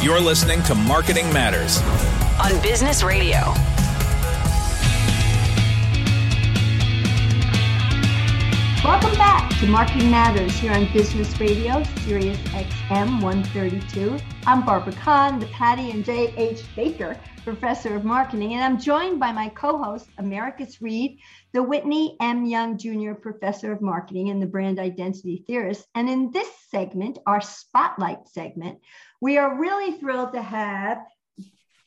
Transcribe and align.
You're 0.00 0.20
listening 0.20 0.62
to 0.62 0.76
Marketing 0.76 1.32
Matters 1.32 1.82
on 2.40 2.62
Business 2.62 3.02
Radio. 3.02 3.38
Welcome 8.84 9.18
back 9.18 9.50
to 9.58 9.66
Marketing 9.66 10.08
Matters 10.08 10.52
here 10.52 10.72
on 10.72 10.90
Business 10.92 11.40
Radio, 11.40 11.82
Sirius 12.04 12.38
XM 12.38 13.20
132. 13.20 14.16
I'm 14.46 14.64
Barbara 14.64 14.92
Kahn, 14.92 15.40
the 15.40 15.46
Patty 15.46 15.90
and 15.90 16.04
J.H. 16.04 16.62
Baker 16.76 17.18
Professor 17.42 17.96
of 17.96 18.04
Marketing, 18.04 18.54
and 18.54 18.62
I'm 18.62 18.78
joined 18.78 19.18
by 19.18 19.32
my 19.32 19.48
co 19.48 19.82
host, 19.82 20.06
Americus 20.18 20.80
Reed, 20.80 21.18
the 21.52 21.62
Whitney 21.62 22.16
M. 22.20 22.44
Young 22.44 22.78
Jr. 22.78 23.14
Professor 23.14 23.72
of 23.72 23.80
Marketing 23.80 24.28
and 24.28 24.40
the 24.40 24.46
Brand 24.46 24.78
Identity 24.78 25.44
Theorist. 25.46 25.88
And 25.94 26.08
in 26.08 26.30
this 26.30 26.48
segment, 26.70 27.18
our 27.26 27.40
Spotlight 27.40 28.28
segment, 28.28 28.78
we 29.20 29.38
are 29.38 29.58
really 29.58 29.98
thrilled 29.98 30.32
to 30.34 30.42
have 30.42 30.98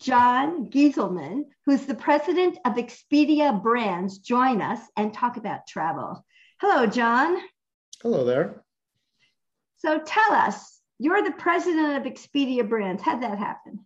Jon 0.02 0.70
Gieselman, 0.70 1.44
who's 1.66 1.86
the 1.86 1.96
president 1.96 2.58
of 2.66 2.74
Expedia 2.74 3.62
Brands, 3.62 4.18
join 4.18 4.62
us 4.62 4.80
and 4.98 5.14
talk 5.14 5.38
about 5.38 5.68
travel. 5.68 6.26
Hello, 6.60 6.88
Jon. 6.88 7.38
Hello 8.02 8.26
there. 8.26 8.64
So 9.78 10.00
tell 10.00 10.34
us, 10.34 10.80
you're 10.98 11.24
the 11.24 11.32
president 11.32 11.98
of 11.98 12.12
Expedia 12.12 12.68
Brands. 12.68 13.04
How'd 13.04 13.22
that 13.22 13.38
happen? 13.38 13.86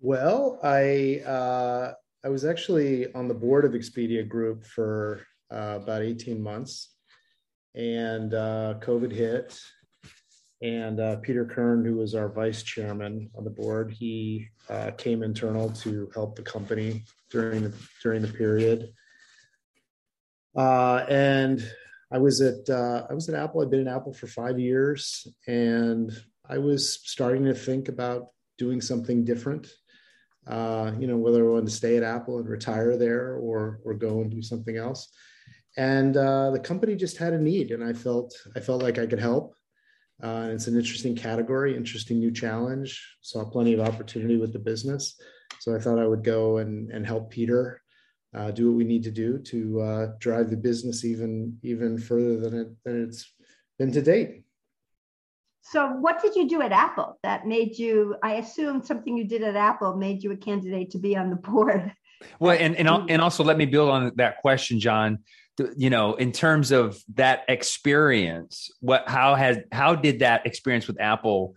Well, 0.00 0.58
I 0.62 1.22
uh, 1.26 1.92
I 2.24 2.28
was 2.28 2.44
actually 2.44 3.12
on 3.14 3.28
the 3.28 3.34
board 3.34 3.64
of 3.64 3.72
Expedia 3.72 4.26
Group 4.26 4.64
for 4.64 5.26
uh, 5.52 5.78
about 5.82 6.02
18 6.02 6.42
months, 6.42 6.94
and 7.74 8.34
uh, 8.34 8.74
COVID 8.80 9.12
hit. 9.12 9.60
And 10.62 11.00
uh, 11.00 11.16
Peter 11.16 11.44
Kern, 11.44 11.84
who 11.84 11.96
was 11.96 12.14
our 12.14 12.28
vice 12.28 12.62
chairman 12.62 13.30
on 13.36 13.44
the 13.44 13.50
board, 13.50 13.90
he 13.90 14.48
uh, 14.68 14.90
came 14.92 15.22
internal 15.22 15.70
to 15.70 16.10
help 16.14 16.36
the 16.36 16.42
company 16.42 17.04
during 17.30 17.62
the 17.62 17.74
during 18.02 18.20
the 18.20 18.28
period 18.28 18.92
uh, 20.56 21.04
and 21.08 21.62
I 22.10 22.18
was 22.18 22.40
at 22.40 22.68
uh, 22.68 23.06
I 23.08 23.14
was 23.14 23.28
at 23.28 23.40
Apple. 23.40 23.62
I'd 23.62 23.70
been 23.70 23.86
at 23.86 23.94
Apple 23.94 24.12
for 24.12 24.26
five 24.26 24.58
years, 24.58 25.26
and 25.46 26.12
I 26.48 26.58
was 26.58 27.00
starting 27.04 27.44
to 27.44 27.54
think 27.54 27.88
about 27.88 28.26
doing 28.58 28.80
something 28.80 29.24
different. 29.24 29.68
Uh, 30.46 30.92
you 30.98 31.06
know, 31.06 31.16
whether 31.16 31.46
I 31.46 31.52
wanted 31.52 31.66
to 31.66 31.72
stay 31.72 31.96
at 31.96 32.02
Apple 32.02 32.38
and 32.38 32.48
retire 32.48 32.96
there, 32.96 33.36
or 33.36 33.80
or 33.84 33.94
go 33.94 34.20
and 34.22 34.30
do 34.30 34.42
something 34.42 34.76
else. 34.76 35.12
And 35.76 36.16
uh, 36.16 36.50
the 36.50 36.58
company 36.58 36.96
just 36.96 37.16
had 37.16 37.32
a 37.32 37.38
need, 37.38 37.70
and 37.70 37.84
I 37.84 37.92
felt 37.92 38.34
I 38.56 38.60
felt 38.60 38.82
like 38.82 38.98
I 38.98 39.06
could 39.06 39.20
help. 39.20 39.54
Uh, 40.22 40.48
it's 40.50 40.66
an 40.66 40.76
interesting 40.76 41.16
category, 41.16 41.76
interesting 41.76 42.18
new 42.18 42.30
challenge. 42.30 43.16
Saw 43.20 43.44
plenty 43.44 43.72
of 43.72 43.80
opportunity 43.80 44.36
with 44.36 44.52
the 44.52 44.58
business, 44.58 45.20
so 45.60 45.74
I 45.74 45.78
thought 45.78 45.98
I 45.98 46.06
would 46.06 46.24
go 46.24 46.58
and 46.58 46.90
and 46.90 47.06
help 47.06 47.30
Peter 47.30 47.82
uh, 48.34 48.50
do 48.50 48.70
what 48.70 48.76
we 48.76 48.84
need 48.84 49.02
to 49.04 49.10
do 49.10 49.38
to 49.38 49.80
uh, 49.80 50.06
drive 50.18 50.50
the 50.50 50.56
business 50.56 51.04
even 51.04 51.58
even 51.62 51.98
further 51.98 52.38
than 52.38 52.54
it 52.54 52.68
than 52.84 53.04
it's 53.04 53.32
been 53.78 53.92
to 53.92 54.02
date. 54.02 54.44
So, 55.62 55.88
what 55.88 56.22
did 56.22 56.34
you 56.36 56.48
do 56.48 56.62
at 56.62 56.72
Apple 56.72 57.18
that 57.22 57.46
made 57.46 57.78
you? 57.78 58.16
I 58.22 58.34
assume 58.34 58.82
something 58.82 59.16
you 59.16 59.24
did 59.24 59.42
at 59.42 59.56
Apple 59.56 59.96
made 59.96 60.22
you 60.22 60.32
a 60.32 60.36
candidate 60.36 60.90
to 60.90 60.98
be 60.98 61.16
on 61.16 61.30
the 61.30 61.36
board. 61.36 61.92
Well, 62.38 62.56
and 62.58 62.76
and 62.76 62.88
and 63.10 63.22
also 63.22 63.44
let 63.44 63.56
me 63.56 63.66
build 63.66 63.90
on 63.90 64.12
that 64.16 64.38
question, 64.38 64.80
Jon. 64.80 65.20
You 65.76 65.90
know, 65.90 66.14
in 66.14 66.32
terms 66.32 66.70
of 66.70 67.02
that 67.14 67.44
experience, 67.48 68.70
what 68.80 69.08
how 69.08 69.34
has 69.34 69.58
how 69.72 69.94
did 69.94 70.20
that 70.20 70.46
experience 70.46 70.86
with 70.86 71.00
Apple 71.00 71.54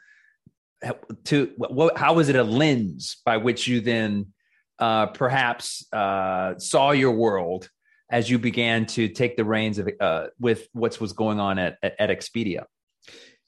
to 1.26 1.52
what 1.58 1.98
how 1.98 2.14
was 2.14 2.30
it 2.30 2.36
a 2.36 2.44
lens 2.44 3.18
by 3.26 3.38
which 3.38 3.68
you 3.68 3.82
then 3.82 4.34
uh, 4.80 5.08
perhaps 5.08 5.86
uh, 5.94 6.58
saw 6.58 6.92
your 6.92 7.12
world 7.12 7.70
as 8.10 8.30
you 8.30 8.38
began 8.38 8.86
to 8.86 9.08
take 9.08 9.38
the 9.38 9.46
reins 9.46 9.80
of 9.80 9.90
uh, 10.00 10.28
with 10.40 10.68
what 10.74 11.00
was 11.00 11.14
going 11.14 11.40
on 11.40 11.58
at, 11.58 11.78
at, 11.82 11.96
at 12.00 12.10
Expedia? 12.10 12.66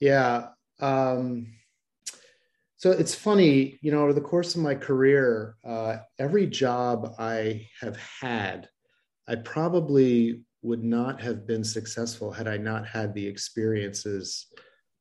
Yeah. 0.00 0.48
Um, 0.80 1.48
so 2.78 2.90
it's 2.90 3.14
funny, 3.14 3.78
you 3.80 3.90
know, 3.90 4.02
over 4.02 4.12
the 4.12 4.20
course 4.20 4.54
of 4.54 4.62
my 4.62 4.74
career, 4.74 5.56
uh, 5.64 5.98
every 6.18 6.46
job 6.46 7.14
I 7.18 7.68
have 7.80 7.96
had, 8.20 8.68
I 9.26 9.36
probably 9.36 10.42
would 10.62 10.82
not 10.82 11.20
have 11.20 11.46
been 11.46 11.64
successful 11.64 12.32
had 12.32 12.48
I 12.48 12.56
not 12.56 12.86
had 12.86 13.14
the 13.14 13.26
experiences 13.26 14.46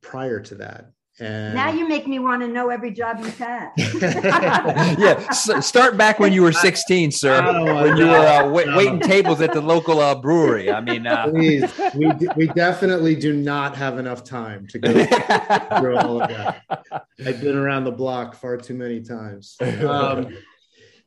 prior 0.02 0.40
to 0.42 0.56
that. 0.56 0.92
And 1.18 1.56
now 1.56 1.72
you 1.72 1.88
make 1.88 2.08
me 2.08 2.20
want 2.20 2.42
to 2.42 2.48
know 2.50 2.70
every 2.70 2.92
job 2.92 3.20
you've 3.20 3.38
had. 3.38 3.72
yeah, 3.78 5.30
so 5.32 5.62
start 5.62 5.96
back 5.96 6.20
when 6.20 6.34
you 6.34 6.42
were 6.42 6.52
16, 6.52 7.10
sir. 7.12 7.42
When 7.64 7.96
you 7.96 8.08
were 8.08 8.18
uh, 8.18 8.50
wait, 8.50 8.68
waiting 8.76 9.00
tables 9.00 9.40
at 9.40 9.54
the 9.54 9.62
local 9.62 10.02
uh, 10.02 10.14
brewery. 10.16 10.70
I 10.70 10.82
mean, 10.82 11.08
uh... 11.08 11.30
please, 11.30 11.72
we 11.96 12.12
we 12.36 12.48
definitely 12.48 13.16
do 13.16 13.32
not 13.32 13.78
have 13.78 13.98
enough 13.98 14.26
time 14.26 14.68
to 14.68 14.80
go 14.80 14.92
through 15.80 15.98
all 15.98 16.22
of 16.22 16.30
that. 16.30 16.64
I've 17.26 17.40
been 17.40 17.56
around 17.56 17.86
the 17.86 17.94
block 17.94 18.36
far 18.36 18.58
too 18.58 18.74
many 18.74 19.02
times. 19.02 19.56
Um, 19.62 20.36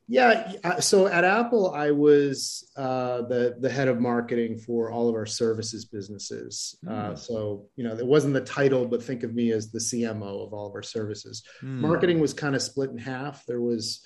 yeah. 0.09 0.79
So 0.79 1.05
at 1.05 1.23
Apple, 1.23 1.71
I 1.71 1.91
was 1.91 2.67
uh, 2.75 3.21
the 3.21 3.55
the 3.59 3.69
head 3.69 3.87
of 3.87 4.01
marketing 4.01 4.57
for 4.57 4.91
all 4.91 5.07
of 5.07 5.13
our 5.13 5.27
services 5.27 5.85
businesses. 5.85 6.75
Mm. 6.83 6.91
Uh, 6.91 7.09
hmm. 7.09 7.15
so 7.15 7.67
you 7.75 7.83
know, 7.83 7.95
it 7.95 8.05
wasn't 8.05 8.33
the 8.33 8.41
title, 8.41 8.87
but 8.87 9.03
think 9.03 9.21
of 9.21 9.35
me 9.35 9.51
as 9.51 9.71
the 9.71 9.77
CMO 9.77 10.47
of 10.47 10.51
all 10.51 10.65
of 10.65 10.73
our 10.73 10.81
services. 10.81 11.43
Mm. 11.61 11.81
Marketing 11.81 12.19
was 12.19 12.33
kind 12.33 12.55
of 12.55 12.63
split 12.63 12.89
in 12.89 12.97
half. 12.97 13.45
There 13.45 13.61
was 13.61 14.03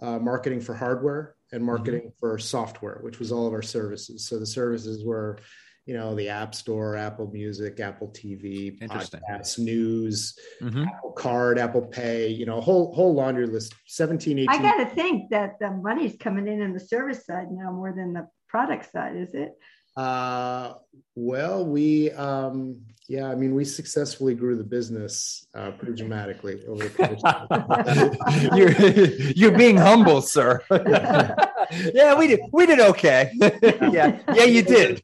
uh, 0.00 0.18
marketing 0.18 0.62
for 0.62 0.74
hardware 0.74 1.36
and 1.52 1.62
marketing 1.62 2.00
mm. 2.06 2.12
for 2.18 2.38
software, 2.38 3.00
which 3.02 3.18
was 3.18 3.30
all 3.30 3.46
of 3.46 3.52
our 3.52 3.62
services. 3.62 4.26
So 4.26 4.38
the 4.38 4.46
services 4.46 5.04
were 5.04 5.38
you 5.86 5.94
know 5.94 6.14
the 6.14 6.28
app 6.28 6.54
store 6.54 6.96
apple 6.96 7.28
music 7.32 7.80
apple 7.80 8.08
tv 8.08 8.78
podcasts 8.80 9.58
news 9.58 10.38
mm-hmm. 10.60 10.84
apple 10.84 11.12
card 11.12 11.58
apple 11.58 11.82
pay 11.82 12.28
you 12.28 12.46
know 12.46 12.60
whole 12.60 12.94
whole 12.94 13.14
laundry 13.14 13.46
list 13.46 13.74
17 13.88 14.38
18 14.40 14.48
i 14.48 14.62
gotta 14.62 14.86
think 14.86 15.30
that 15.30 15.58
the 15.60 15.70
money's 15.70 16.16
coming 16.18 16.46
in 16.46 16.62
on 16.62 16.72
the 16.72 16.80
service 16.80 17.26
side 17.26 17.50
now 17.50 17.72
more 17.72 17.92
than 17.92 18.12
the 18.12 18.26
product 18.48 18.92
side 18.92 19.16
is 19.16 19.34
it? 19.34 19.52
Uh 19.96 20.74
well 21.14 21.66
we 21.66 22.10
um 22.12 22.80
yeah 23.08 23.28
i 23.28 23.34
mean 23.34 23.54
we 23.54 23.62
successfully 23.62 24.34
grew 24.34 24.56
the 24.56 24.64
business 24.64 25.46
uh 25.54 25.70
pretty 25.72 25.94
dramatically 25.94 26.64
over 26.66 26.88
the 26.88 28.50
you're 28.56 29.50
you're 29.50 29.58
being 29.58 29.76
humble 29.76 30.22
sir. 30.22 30.62
Yeah 31.94 32.14
we 32.14 32.26
did 32.26 32.40
we 32.52 32.66
did 32.66 32.80
okay. 32.80 33.30
Yeah 33.40 34.18
yeah 34.34 34.44
you 34.44 34.62
did 34.62 35.02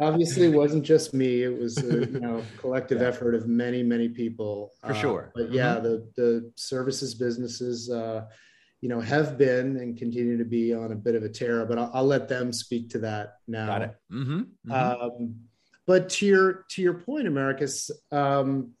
obviously 0.00 0.46
it 0.46 0.54
wasn't 0.54 0.84
just 0.84 1.14
me 1.14 1.42
it 1.42 1.58
was 1.58 1.78
a 1.78 2.06
you 2.06 2.20
know 2.20 2.42
collective 2.58 3.00
yeah. 3.00 3.08
effort 3.08 3.34
of 3.34 3.46
many 3.46 3.82
many 3.82 4.08
people 4.08 4.72
for 4.80 4.92
uh, 4.92 4.94
sure 4.94 5.32
but 5.34 5.52
yeah 5.52 5.74
mm-hmm. 5.74 5.84
the 5.84 6.10
the 6.16 6.52
services 6.56 7.14
businesses 7.14 7.90
uh 7.90 8.24
you 8.80 8.88
know 8.88 9.00
have 9.00 9.38
been 9.38 9.76
and 9.76 9.96
continue 9.96 10.36
to 10.36 10.44
be 10.44 10.74
on 10.74 10.92
a 10.92 10.96
bit 10.96 11.14
of 11.14 11.22
a 11.22 11.28
tear 11.28 11.64
but 11.66 11.78
i'll, 11.78 11.90
I'll 11.94 12.06
let 12.06 12.28
them 12.28 12.52
speak 12.52 12.90
to 12.90 12.98
that 13.00 13.34
now 13.46 13.66
Got 13.66 13.82
it. 13.82 13.94
Mm-hmm. 14.12 14.38
Mm-hmm. 14.70 14.72
Um, 14.72 15.34
but 15.86 16.08
to 16.10 16.26
your 16.26 16.64
to 16.70 16.82
your 16.82 16.94
point 16.94 17.26
americus 17.26 17.90
um, 18.12 18.72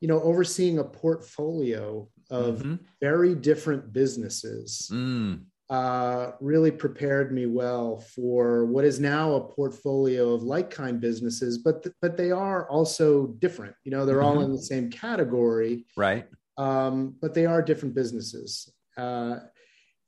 you 0.00 0.08
know 0.08 0.20
overseeing 0.20 0.78
a 0.78 0.84
portfolio 0.84 2.08
of 2.30 2.58
mm-hmm. 2.58 2.74
very 3.00 3.34
different 3.34 3.92
businesses 3.92 4.90
mm 4.92 5.40
uh, 5.70 6.32
really 6.40 6.70
prepared 6.70 7.32
me 7.32 7.46
well 7.46 7.98
for 7.98 8.64
what 8.64 8.84
is 8.84 8.98
now 8.98 9.34
a 9.34 9.40
portfolio 9.40 10.32
of 10.32 10.42
like 10.42 10.70
kind 10.70 11.00
businesses, 11.00 11.58
but 11.58 11.82
th- 11.82 11.94
but 12.00 12.16
they 12.16 12.30
are 12.30 12.68
also 12.70 13.26
different. 13.38 13.74
You 13.84 13.90
know, 13.90 14.06
they're 14.06 14.18
mm-hmm. 14.18 14.38
all 14.38 14.40
in 14.40 14.52
the 14.52 14.62
same 14.62 14.90
category, 14.90 15.84
right? 15.96 16.26
Um, 16.56 17.16
but 17.20 17.34
they 17.34 17.46
are 17.46 17.60
different 17.60 17.94
businesses. 17.94 18.72
Uh, 18.96 19.40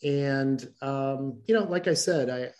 and 0.03 0.67
um, 0.81 1.43
you 1.47 1.55
know, 1.55 1.65
like 1.65 1.89
I 1.89 1.95
said, 1.95 2.31
I 2.31 2.51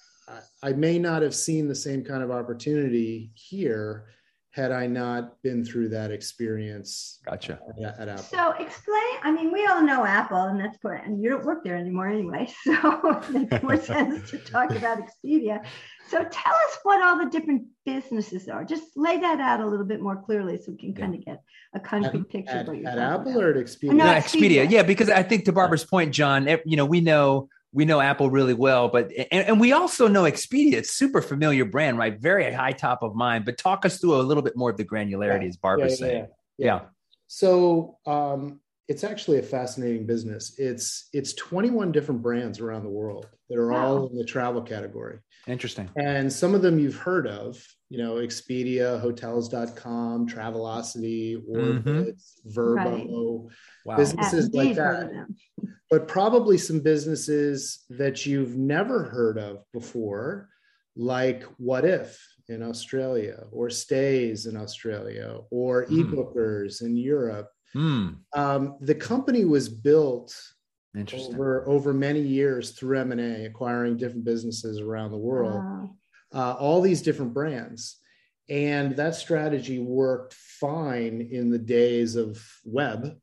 I 0.63 0.73
may 0.73 0.99
not 0.99 1.23
have 1.23 1.35
seen 1.35 1.69
the 1.69 1.75
same 1.75 2.05
kind 2.05 2.23
of 2.23 2.31
opportunity 2.31 3.31
here 3.35 4.07
had 4.53 4.73
I 4.73 4.87
not 4.87 5.41
been 5.43 5.65
through 5.65 5.91
that 5.91 6.11
experience. 6.11 7.21
Gotcha. 7.25 7.61
Uh, 7.79 7.87
at, 7.87 8.01
at, 8.01 8.09
Apple. 8.09 8.25
So 8.25 8.51
explain. 8.53 9.15
I 9.23 9.31
mean, 9.31 9.53
we 9.53 9.65
all 9.67 9.81
know 9.81 10.05
Apple, 10.05 10.43
and 10.43 10.59
that's 10.59 10.77
part. 10.79 11.07
And 11.07 11.23
you 11.23 11.31
don't 11.31 11.45
work 11.45 11.63
there 11.63 11.77
anymore 11.77 12.09
anyway, 12.09 12.49
so 12.65 13.23
it 13.29 13.31
makes 13.31 13.63
more 13.63 13.77
sense 13.81 14.31
to 14.31 14.39
talk 14.39 14.73
about 14.73 14.99
Expedia. 14.99 15.65
So 16.09 16.19
tell 16.19 16.55
us 16.55 16.79
what 16.83 17.01
all 17.01 17.17
the 17.17 17.31
different 17.31 17.63
businesses 17.87 18.49
are. 18.49 18.65
Just 18.65 18.83
lay 18.97 19.19
that 19.19 19.39
out 19.41 19.61
a 19.61 19.67
little 19.67 19.87
bit 19.87 20.01
more 20.01 20.21
clearly, 20.21 20.59
so 20.59 20.73
we 20.73 20.79
can 20.79 20.95
kind 20.95 21.15
of 21.15 21.25
get 21.25 21.41
a 21.73 21.79
concrete 21.79 22.23
at, 22.23 22.29
picture 22.29 22.51
at, 22.51 22.61
of 22.63 22.67
what 22.69 22.77
you're 22.79 22.89
at 22.89 22.99
Apple 22.99 23.31
about. 23.31 23.45
or 23.45 23.51
at 23.51 23.57
Expedia. 23.57 23.95
No, 23.95 24.05
Expedia. 24.07 24.69
Yeah, 24.69 24.83
because 24.83 25.09
I 25.09 25.23
think 25.23 25.45
to 25.45 25.53
Barbara's 25.53 25.85
point, 25.85 26.13
Jon, 26.13 26.49
you 26.65 26.77
know, 26.77 26.87
we 26.87 27.01
know 27.01 27.49
we 27.73 27.85
know 27.85 28.01
Apple 28.01 28.31
really 28.31 28.55
well, 28.55 28.89
but 28.89 29.13
and, 29.31 29.47
and, 29.47 29.61
we 29.61 29.73
also 29.73 30.09
know 30.09 30.25
Expedia. 30.25 30.75
It's 30.75 30.91
super 30.91 31.23
familiar 31.23 31.65
brand, 31.65 31.99
right? 31.99 32.19
Very 32.19 32.53
high 32.53 32.73
top 32.73 33.03
of 33.03 33.15
mind. 33.15 33.45
But 33.45 33.59
talk 33.59 33.85
us 33.85 33.99
through 33.99 34.17
a 34.17 34.23
little 34.23 34.43
bit 34.43 34.57
more 34.57 34.71
of 34.71 34.77
the 34.77 34.85
granularity, 34.85 35.43
yeah. 35.43 35.49
as 35.49 35.57
Barbara's 35.57 36.01
yeah, 36.01 36.07
saying. 36.07 36.27
Yeah, 36.59 36.67
yeah. 36.67 36.81
So 37.29 37.99
um, 38.07 38.61
it's 38.89 39.05
actually 39.05 39.39
a 39.39 39.43
fascinating 39.43 40.05
business. 40.05 40.59
It's 40.59 41.09
it's 41.13 41.33
21 41.35 41.93
different 41.93 42.23
brands 42.23 42.59
around 42.59 42.83
the 42.83 42.91
world 42.91 43.29
that 43.49 43.57
are 43.57 43.71
wow. 43.71 43.87
all 43.87 44.09
in 44.09 44.17
the 44.17 44.25
travel 44.25 44.63
category. 44.63 45.21
Interesting. 45.47 45.89
And 45.97 46.33
some 46.33 46.55
of 46.55 46.63
them 46.63 46.81
you've 46.81 46.97
heard 46.97 47.29
of, 47.29 47.65
you 47.91 47.99
know, 47.99 48.15
Expedia, 48.15 49.01
hotels.com, 49.01 50.27
Travelocity, 50.27 51.37
Orbitz, 51.37 51.83
mm-hmm. 51.85 52.51
Vrbo, 52.51 53.45
right. 53.45 53.57
wow. 53.85 53.97
businesses 53.97 54.51
like 54.55 54.77
that. 54.77 55.27
But 55.91 56.09
probably 56.09 56.57
some 56.57 56.81
businesses 56.81 57.85
that 57.91 58.25
you've 58.25 58.57
never 58.57 59.05
heard 59.05 59.39
of 59.39 59.65
before, 59.73 60.49
like 60.97 61.45
Wotif 61.61 62.17
in 62.49 62.63
Australia, 62.63 63.45
or 63.51 63.69
Stayz 63.69 64.49
in 64.49 64.57
Australia, 64.57 65.41
or 65.51 65.85
mm. 65.87 66.05
eBookers 66.05 66.83
in 66.83 66.97
Europe 66.97 67.51
Mm. 67.75 68.19
Um, 68.35 68.77
the 68.81 68.95
company 68.95 69.45
was 69.45 69.69
built 69.69 70.35
over 70.97 71.69
over 71.69 71.95
many 71.95 72.21
years 72.21 72.73
through 72.73 72.99
M 72.99 73.13
and 73.13 73.21
A, 73.21 73.47
acquiring 73.47 73.97
different 73.97 74.25
businesses 74.25 74.81
around 74.81 75.13
the 75.13 75.19
world, 75.19 75.55
wow. 75.55 75.97
Uh, 76.35 76.53
all 76.59 76.81
these 76.81 77.03
different 77.03 77.35
brands, 77.35 77.97
and 78.49 78.97
that 78.97 79.15
strategy 79.15 79.79
worked 79.79 80.35
fine 80.35 81.29
in 81.31 81.51
the 81.51 81.59
days 81.59 82.17
of 82.17 82.45
web, 82.65 83.17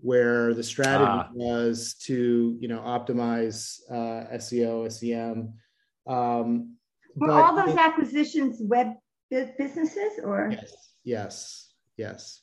where 0.00 0.54
the 0.54 0.62
strategy 0.62 1.04
ah. 1.06 1.28
was 1.32 1.94
to 2.02 2.56
you 2.60 2.68
know 2.68 2.80
optimize 2.80 3.78
uh, 3.90 4.36
SEO, 4.36 4.90
SEM. 4.90 5.54
Um, 6.06 6.76
Were 7.16 7.30
all 7.30 7.56
those 7.56 7.74
it, 7.74 7.80
acquisitions 7.80 8.58
web 8.60 8.94
businesses, 9.30 10.20
or 10.22 10.50
yes, 10.50 10.94
yes, 11.04 11.72
yes. 11.96 12.42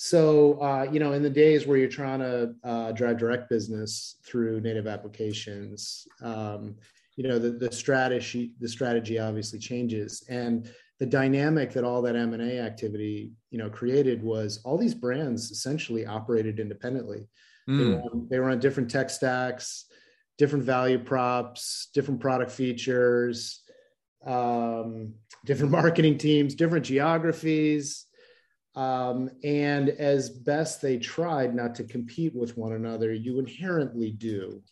So, 0.00 0.60
uh, 0.62 0.86
you 0.92 1.00
know, 1.00 1.12
in 1.12 1.24
the 1.24 1.30
days 1.30 1.66
where 1.66 1.76
you're 1.76 1.88
trying 1.88 2.20
to 2.20 2.54
uh, 2.62 2.92
drive 2.92 3.18
direct 3.18 3.50
business 3.50 4.14
through 4.24 4.60
native 4.60 4.86
applications, 4.86 6.06
um, 6.22 6.76
you 7.18 7.28
know, 7.28 7.38
the, 7.38 7.50
the 7.50 7.72
strategy 7.72 8.52
the 8.60 8.68
strategy 8.68 9.18
obviously 9.18 9.58
changes, 9.58 10.24
and 10.28 10.70
the 10.98 11.06
dynamic 11.06 11.72
that 11.72 11.84
all 11.84 12.00
that 12.02 12.16
M 12.16 12.32
and 12.32 12.42
A 12.42 12.60
activity, 12.60 13.32
you 13.50 13.58
know, 13.58 13.68
created 13.68 14.22
was 14.22 14.60
all 14.64 14.78
these 14.78 14.94
brands 14.94 15.50
essentially 15.50 16.06
operated 16.06 16.60
independently. 16.60 17.28
Mm. 17.68 17.78
They, 17.78 17.84
were 17.84 18.00
on, 18.00 18.28
they 18.30 18.38
were 18.38 18.50
on 18.50 18.60
different 18.60 18.90
tech 18.90 19.10
stacks, 19.10 19.86
different 20.38 20.64
value 20.64 20.98
props, 20.98 21.88
different 21.92 22.20
product 22.20 22.50
features, 22.50 23.62
um, 24.24 25.14
different 25.44 25.72
marketing 25.80 26.18
teams, 26.18 26.54
different 26.54 26.86
geographies 26.86 28.06
um, 28.78 29.28
and 29.42 29.88
as 29.88 30.30
best 30.30 30.80
they 30.80 30.98
tried 30.98 31.52
not 31.52 31.74
to 31.74 31.84
compete 31.84 32.32
with 32.32 32.56
one 32.56 32.74
another, 32.74 33.12
you 33.12 33.40
inherently 33.40 34.12
do. 34.12 34.62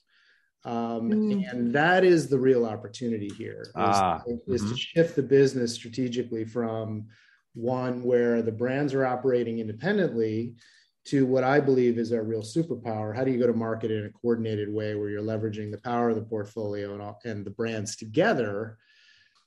Um, 0.67 1.11
mm. 1.13 1.49
And 1.49 1.73
that 1.75 2.03
is 2.03 2.29
the 2.29 2.41
real 2.41 2.67
opportunity 2.67 3.31
here 3.39 3.63
is, 3.63 3.73
ah, 3.77 4.21
is 4.49 4.63
mm-hmm. 4.63 4.73
to 4.73 4.77
shift 4.77 5.15
the 5.15 5.23
business 5.23 5.73
strategically 5.73 6.45
from 6.45 7.07
one 7.55 8.03
where 8.03 8.43
the 8.43 8.51
brands 8.51 8.93
are 8.93 9.07
operating 9.07 9.61
independently 9.61 10.57
to 11.05 11.25
what 11.25 11.45
I 11.45 11.61
believe 11.61 11.99
is 11.99 12.13
our 12.13 12.25
real 12.25 12.43
superpower. 12.43 13.15
How 13.15 13.23
do 13.23 13.31
you 13.31 13.39
go 13.39 13.47
to 13.47 13.53
market 13.53 13.93
in 13.93 14.07
a 14.07 14.11
coordinated 14.11 14.73
way 14.73 14.97
where 14.97 15.09
you're 15.09 15.23
leveraging 15.23 15.71
the 15.71 15.79
power 15.79 16.11
of 16.11 16.17
the 16.17 16.23
portfolio 16.23 16.95
and, 16.95 17.01
all, 17.01 17.21
and 17.25 17.47
the 17.47 17.51
brands 17.51 17.95
together 17.95 18.77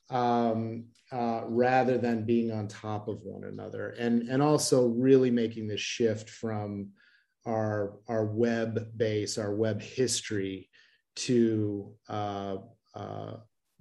um, 0.10 0.86
uh, 1.12 1.42
rather 1.48 1.98
than 1.98 2.26
being 2.26 2.50
on 2.54 2.70
top 2.70 3.10
of 3.10 3.24
one 3.24 3.44
another 3.44 3.90
and 4.00 4.30
and 4.30 4.42
also 4.42 4.88
really 4.88 5.32
making 5.32 5.68
this 5.68 5.82
shift 5.82 6.30
from 6.30 6.90
our 7.46 7.98
our 8.08 8.26
web 8.26 8.96
base 8.96 9.38
our 9.38 9.54
web 9.54 9.82
history 9.82 10.70
to 11.28 11.94
uh, 12.08 12.58
uh, 12.96 13.34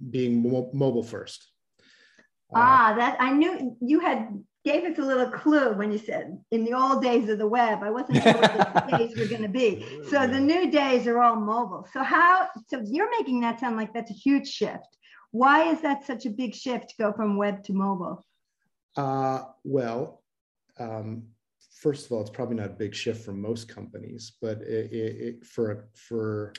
being 0.09 0.41
mo- 0.41 0.71
mobile 0.73 1.03
first. 1.03 1.51
Uh, 2.53 2.59
ah 2.59 2.93
that 2.97 3.15
i 3.19 3.31
knew 3.31 3.77
you 3.79 3.99
had 3.99 4.43
gave 4.65 4.83
us 4.83 4.97
a 4.97 5.01
little 5.01 5.29
clue 5.29 5.73
when 5.73 5.91
you 5.91 5.97
said 5.99 6.37
in 6.51 6.65
the 6.65 6.73
old 6.73 7.01
days 7.01 7.29
of 7.29 7.37
the 7.37 7.47
web 7.47 7.83
i 7.83 7.89
wasn't 7.89 8.21
sure 8.23 8.33
what 8.33 8.53
the 8.53 8.97
days 8.97 9.17
were 9.17 9.25
going 9.25 9.41
to 9.41 9.47
be. 9.49 9.85
So 10.09 10.27
the 10.27 10.39
new 10.39 10.69
days 10.71 11.07
are 11.07 11.21
all 11.21 11.35
mobile. 11.35 11.87
So 11.93 12.03
how 12.03 12.49
so 12.67 12.81
you're 12.85 13.11
making 13.11 13.41
that 13.41 13.59
sound 13.59 13.77
like 13.77 13.93
that's 13.93 14.11
a 14.11 14.13
huge 14.13 14.47
shift. 14.47 14.97
Why 15.31 15.71
is 15.71 15.81
that 15.81 16.05
such 16.05 16.25
a 16.25 16.29
big 16.29 16.55
shift 16.55 16.89
to 16.89 16.95
go 16.97 17.13
from 17.13 17.37
web 17.37 17.63
to 17.65 17.73
mobile? 17.73 18.25
Uh, 18.95 19.43
well, 19.63 20.23
um, 20.79 21.23
first 21.71 22.05
of 22.05 22.11
all, 22.11 22.21
it's 22.21 22.29
probably 22.29 22.55
not 22.55 22.71
a 22.71 22.73
big 22.73 22.95
shift 22.95 23.23
for 23.23 23.33
most 23.33 23.67
companies, 23.67 24.33
but 24.41 24.61
it, 24.61 24.91
it, 24.91 25.15
it, 25.27 25.45
for 25.45 25.89
for 25.95 26.53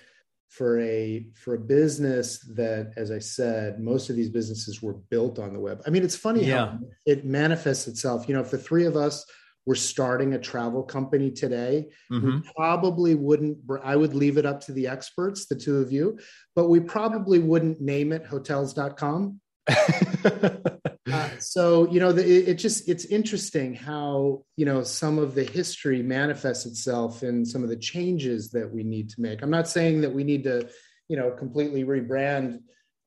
for 0.50 0.81
a 0.81 1.26
for 1.35 1.55
a 1.55 1.58
business 1.58 2.41
that, 2.55 2.93
as 2.97 3.11
I 3.11 3.20
said, 3.20 3.81
most 3.81 4.11
of 4.11 4.17
these 4.17 4.29
businesses 4.29 4.82
were 4.82 4.94
built 4.94 5.38
on 5.38 5.52
the 5.52 5.61
web. 5.61 5.81
I 5.87 5.91
mean, 5.91 6.02
it's 6.02 6.17
funny 6.17 6.44
yeah. 6.44 6.73
how 6.73 6.79
it 7.06 7.25
manifests 7.25 7.87
itself. 7.87 8.29
You 8.29 8.35
know, 8.35 8.41
if 8.41 8.50
the 8.50 8.58
three 8.58 8.85
of 8.85 8.97
us 8.97 9.25
were 9.64 9.76
starting 9.76 10.35
a 10.35 10.38
travel 10.38 10.82
company 10.82 11.31
today, 11.31 11.87
mm-hmm. 12.11 12.41
we 12.41 12.50
probably 12.56 13.14
wouldn't, 13.14 13.58
I 13.85 13.94
would 13.94 14.14
leave 14.14 14.37
it 14.37 14.47
up 14.47 14.61
to 14.62 14.73
the 14.73 14.88
experts, 14.88 15.47
the 15.47 15.55
two 15.55 15.79
of 15.79 15.93
you, 15.93 16.19
but 16.56 16.69
we 16.69 16.81
probably 16.81 17.38
wouldn't 17.38 17.81
name 17.81 18.12
it 18.12 18.26
hotels.com. 18.26 19.41
uh, 21.11 21.31
so, 21.38 21.91
you 21.91 22.00
know, 22.00 22.12
the, 22.12 22.23
it, 22.23 22.49
it 22.49 22.55
just, 22.55 22.88
it's 22.88 23.05
interesting 23.06 23.75
how, 23.75 24.43
you 24.56 24.64
know, 24.64 24.82
some 24.82 25.19
of 25.19 25.35
the 25.35 25.44
history 25.44 26.02
manifests 26.02 26.67
itself 26.67 27.23
in 27.23 27.44
some 27.44 27.62
of 27.62 27.69
the 27.69 27.76
changes 27.76 28.50
that 28.50 28.70
we 28.70 28.82
need 28.82 29.11
to 29.11 29.20
make. 29.20 29.43
I'm 29.43 29.50
not 29.50 29.69
saying 29.69 30.02
that 30.02 30.12
we 30.12 30.25
need 30.25 30.44
to, 30.44 30.69
you 31.08 31.17
know, 31.17 31.31
completely 31.31 31.85
rebrand 31.85 32.61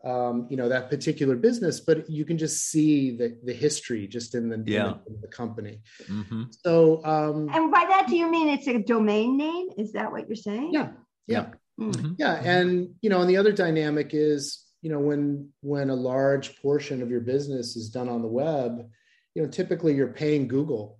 um, 0.03 0.47
you 0.49 0.57
know 0.57 0.69
that 0.69 0.89
particular 0.89 1.35
business, 1.35 1.79
but 1.79 2.09
you 2.09 2.25
can 2.25 2.37
just 2.37 2.69
see 2.69 3.15
the 3.15 3.37
the 3.43 3.53
history 3.53 4.07
just 4.07 4.35
in 4.35 4.49
the, 4.49 4.61
yeah. 4.65 4.95
in 5.07 5.21
the, 5.21 5.27
company. 5.27 5.79
Mm-hmm. 6.03 6.43
So, 6.51 7.03
um, 7.05 7.49
and 7.49 7.71
by 7.71 7.85
that, 7.87 8.07
do 8.07 8.15
you 8.15 8.29
mean 8.29 8.49
it's 8.49 8.67
a 8.67 8.79
domain 8.79 9.37
name? 9.37 9.69
Is 9.77 9.93
that 9.93 10.11
what 10.11 10.27
you're 10.27 10.35
saying? 10.35 10.71
Yeah, 10.73 10.89
yeah, 11.25 11.47
mm-hmm. 11.79 12.13
yeah. 12.17 12.33
And 12.43 12.95
you 13.01 13.09
know, 13.09 13.21
and 13.21 13.29
the 13.29 13.37
other 13.37 13.53
dynamic 13.53 14.09
is 14.11 14.62
you 14.83 14.89
know 14.89 14.99
when 14.99 15.49
when 15.61 15.89
a 15.89 15.95
large 15.95 16.61
portion 16.61 17.01
of 17.01 17.09
your 17.09 17.21
business 17.21 17.75
is 17.77 17.89
done 17.89 18.09
on 18.09 18.21
the 18.21 18.27
web, 18.27 18.85
you 19.33 19.41
know, 19.41 19.47
typically 19.47 19.95
you're 19.95 20.09
paying 20.09 20.47
Google 20.47 20.99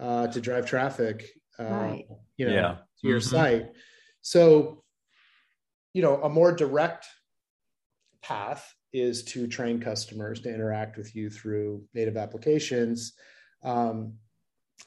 uh, 0.00 0.28
to 0.28 0.40
drive 0.40 0.66
traffic, 0.66 1.28
uh, 1.58 1.64
right. 1.64 2.04
you 2.36 2.46
know, 2.46 2.54
yeah. 2.54 2.76
to 3.00 3.08
your 3.08 3.18
mm-hmm. 3.18 3.36
site. 3.36 3.66
So, 4.22 4.84
you 5.92 6.00
know, 6.00 6.22
a 6.22 6.28
more 6.28 6.52
direct 6.52 7.06
path 8.22 8.72
is 8.92 9.24
to 9.24 9.48
train 9.48 9.80
customers 9.80 10.40
to 10.42 10.54
interact 10.54 10.96
with 10.96 11.14
you 11.16 11.28
through 11.28 11.82
native 11.92 12.16
applications. 12.16 13.14
Um, 13.64 14.14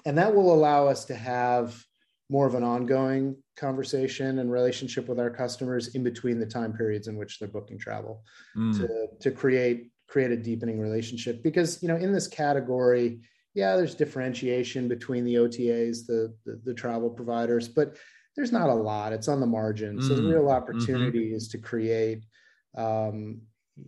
and 0.06 0.18
that 0.18 0.34
will 0.34 0.54
allow 0.54 0.88
us 0.88 1.04
to 1.06 1.16
have 1.16 1.84
more 2.30 2.46
of 2.46 2.56
an 2.56 2.64
ongoing 2.64 3.36
conversation 3.56 4.40
and 4.40 4.52
relationship 4.52 5.08
with 5.08 5.20
our 5.20 5.30
customers 5.30 5.96
in 5.96 6.04
between 6.04 6.40
the 6.40 6.46
time 6.46 6.74
periods 6.74 7.08
in 7.08 7.16
which 7.18 7.40
they're 7.40 7.48
booking 7.48 7.78
travel 7.78 8.24
mm. 8.56 8.78
to, 8.78 9.08
to 9.20 9.32
create 9.32 9.92
create 10.08 10.32
a 10.32 10.38
deepening 10.38 10.80
relationship 10.80 11.44
because 11.44 11.82
you 11.82 11.88
know 11.88 11.98
in 11.98 12.14
this 12.14 12.28
category 12.28 13.20
yeah 13.54 13.76
there's 13.76 13.96
differentiation 13.96 14.88
between 14.88 15.24
the 15.24 15.36
otas 15.36 16.06
the, 16.06 16.34
the, 16.46 16.60
the 16.66 16.74
travel 16.74 17.10
providers 17.10 17.68
but 17.68 17.98
there's 18.36 18.52
not 18.52 18.70
a 18.70 18.74
lot 18.74 19.14
it's 19.14 19.28
on 19.28 19.40
the 19.40 19.46
margin 19.46 19.98
mm. 19.98 20.08
so 20.08 20.16
the 20.16 20.22
mm. 20.22 20.32
real 20.32 20.42
mm-hmm. 20.44 20.50
opportunity 20.50 21.28
mm-hmm. 21.28 21.36
is 21.36 21.48
to 21.48 21.58
create 21.58 22.24
um, 22.78 23.42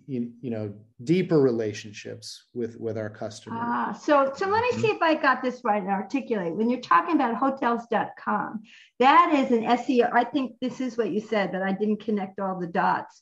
you, 0.08 0.32
you, 0.42 0.50
know 0.50 0.74
deeper 1.04 1.40
relationships 1.40 2.46
with 2.54 2.80
with 2.80 2.98
our 2.98 3.10
customers. 3.10 3.60
Ah, 3.62 3.94
so 3.94 4.32
so 4.36 4.48
let 4.48 4.62
me 4.62 4.82
see 4.82 4.88
if 4.88 5.02
i 5.02 5.16
got 5.16 5.42
this 5.42 5.62
right 5.64 5.82
and 5.82 5.92
articulate. 5.92 6.56
When 6.56 6.70
you're 6.70 6.82
talking 6.82 7.16
about 7.16 7.36
hotels.com 7.36 8.62
that 9.00 9.34
is 9.34 9.52
an 9.52 9.64
seo 9.78 10.12
i 10.14 10.24
think 10.24 10.56
this 10.62 10.82
is 10.82 10.98
what 10.98 11.12
you 11.12 11.22
said 11.22 11.52
but 11.52 11.62
i 11.62 11.72
didn't 11.72 12.04
connect 12.04 12.40
all 12.40 12.60
the 12.60 12.68
dots 12.68 13.22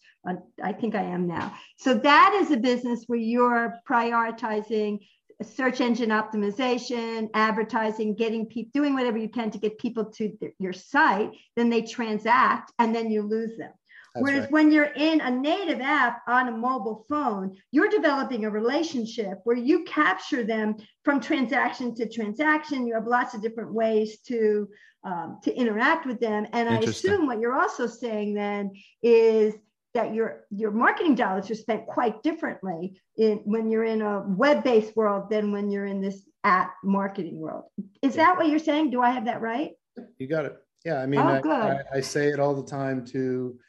i 0.64 0.74
think 0.74 0.96
i 0.96 1.04
am 1.04 1.28
now. 1.28 1.54
So 1.78 1.94
that 1.94 2.38
is 2.42 2.52
a 2.52 2.58
business 2.58 3.04
where 3.08 3.20
you're 3.20 3.76
prioritizing 3.90 5.00
search 5.44 5.82
engine 5.82 6.10
optimization 6.10 7.30
advertising 7.34 8.16
getting 8.16 8.48
people 8.48 8.72
doing 8.74 8.94
whatever 8.94 9.18
you 9.18 9.30
can 9.30 9.52
to 9.52 9.60
get 9.60 9.78
people 9.78 10.06
to 10.06 10.36
your 10.58 10.74
site 10.74 11.32
then 11.56 11.70
they 11.70 11.82
transact 11.82 12.72
and 12.80 12.94
then 12.96 13.12
you 13.12 13.22
lose 13.22 13.56
them 13.58 13.72
that's 14.18 14.24
Whereas 14.24 14.44
right. 14.44 14.52
when 14.52 14.72
you're 14.72 14.92
in 14.96 15.22
a 15.22 15.30
native 15.30 15.80
app 15.80 16.22
on 16.28 16.48
a 16.48 16.52
mobile 16.52 17.06
phone, 17.08 17.56
you're 17.72 17.90
developing 17.90 18.46
a 18.46 18.50
relationship 18.50 19.40
where 19.44 19.56
you 19.56 19.84
capture 19.84 20.44
them 20.44 20.76
from 21.04 21.20
transaction 21.20 21.94
to 21.96 22.10
transaction. 22.10 22.88
You 22.88 22.96
have 22.96 23.08
lots 23.08 23.34
of 23.34 23.42
different 23.42 23.74
ways 23.74 24.20
to 24.28 24.68
um, 25.04 25.40
to 25.44 25.54
interact 25.54 26.06
with 26.06 26.20
them. 26.20 26.48
And 26.54 26.68
I 26.68 26.80
assume 26.80 27.28
what 27.28 27.40
you're 27.40 27.56
also 27.56 27.88
saying 27.88 28.34
then 28.34 28.72
is 29.04 29.54
that 29.94 30.14
your 30.14 30.46
your 30.50 30.72
marketing 30.72 31.16
dollars 31.16 31.50
are 31.50 31.56
spent 31.56 31.86
quite 31.86 32.24
differently 32.24 33.00
in 33.18 33.38
when 33.46 33.70
you're 33.70 33.86
in 33.86 34.02
a 34.02 34.24
web-based 34.28 34.96
world 34.96 35.30
than 35.30 35.52
when 35.52 35.70
you're 35.70 35.86
in 35.86 36.02
this 36.02 36.24
app 36.44 36.74
Marketing 36.84 37.40
World. 37.40 37.66
Is 38.02 38.16
that 38.16 38.38
what 38.38 38.48
you're 38.48 38.60
saying? 38.60 38.90
Do 38.90 39.02
I 39.02 39.12
have 39.12 39.26
that 39.26 39.42
right? 39.42 39.72
You 40.18 40.28
got 40.28 40.46
it. 40.46 40.58
Yeah, 40.86 41.02
I 41.02 41.06
mean, 41.06 41.20
Oh, 41.20 41.42
I. 41.52 41.80
I, 41.94 41.98
I 41.98 42.02
say 42.02 42.30
it 42.30 42.40
all 42.40 42.54
the 42.56 42.70
time 42.70 43.04
to, 43.08 43.60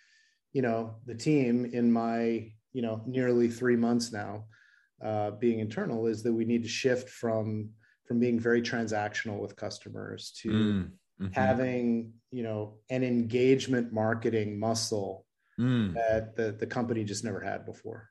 you 0.53 0.63
know, 0.63 0.97
the 1.07 1.15
team 1.15 1.65
in 1.67 1.93
my, 1.93 2.51
you 2.73 2.83
know, 2.83 3.03
nearly 3.07 3.49
three 3.49 3.77
months 3.77 4.13
now, 4.13 4.45
uh, 5.05 5.33
being 5.33 5.59
internal, 5.61 6.07
is 6.07 6.23
that 6.23 6.33
we 6.33 6.45
need 6.45 6.63
to 6.63 6.69
shift 6.69 7.09
from 7.09 7.71
from 8.07 8.19
being 8.19 8.41
very 8.41 8.63
transactional 8.63 9.39
with 9.39 9.55
customers 9.55 10.33
to 10.43 10.49
Mm, 10.49 10.91
mhm, 11.21 11.35
having, 11.35 12.13
you 12.31 12.43
know, 12.43 12.79
an 12.89 13.05
engagement 13.05 13.93
marketing 13.93 14.59
muscle 14.59 15.27
mm. 15.61 15.93
that 15.95 16.35
the, 16.37 16.53
the 16.53 16.67
company 16.67 17.05
just 17.05 17.23
never 17.23 17.41
had 17.41 17.67
before. 17.67 18.09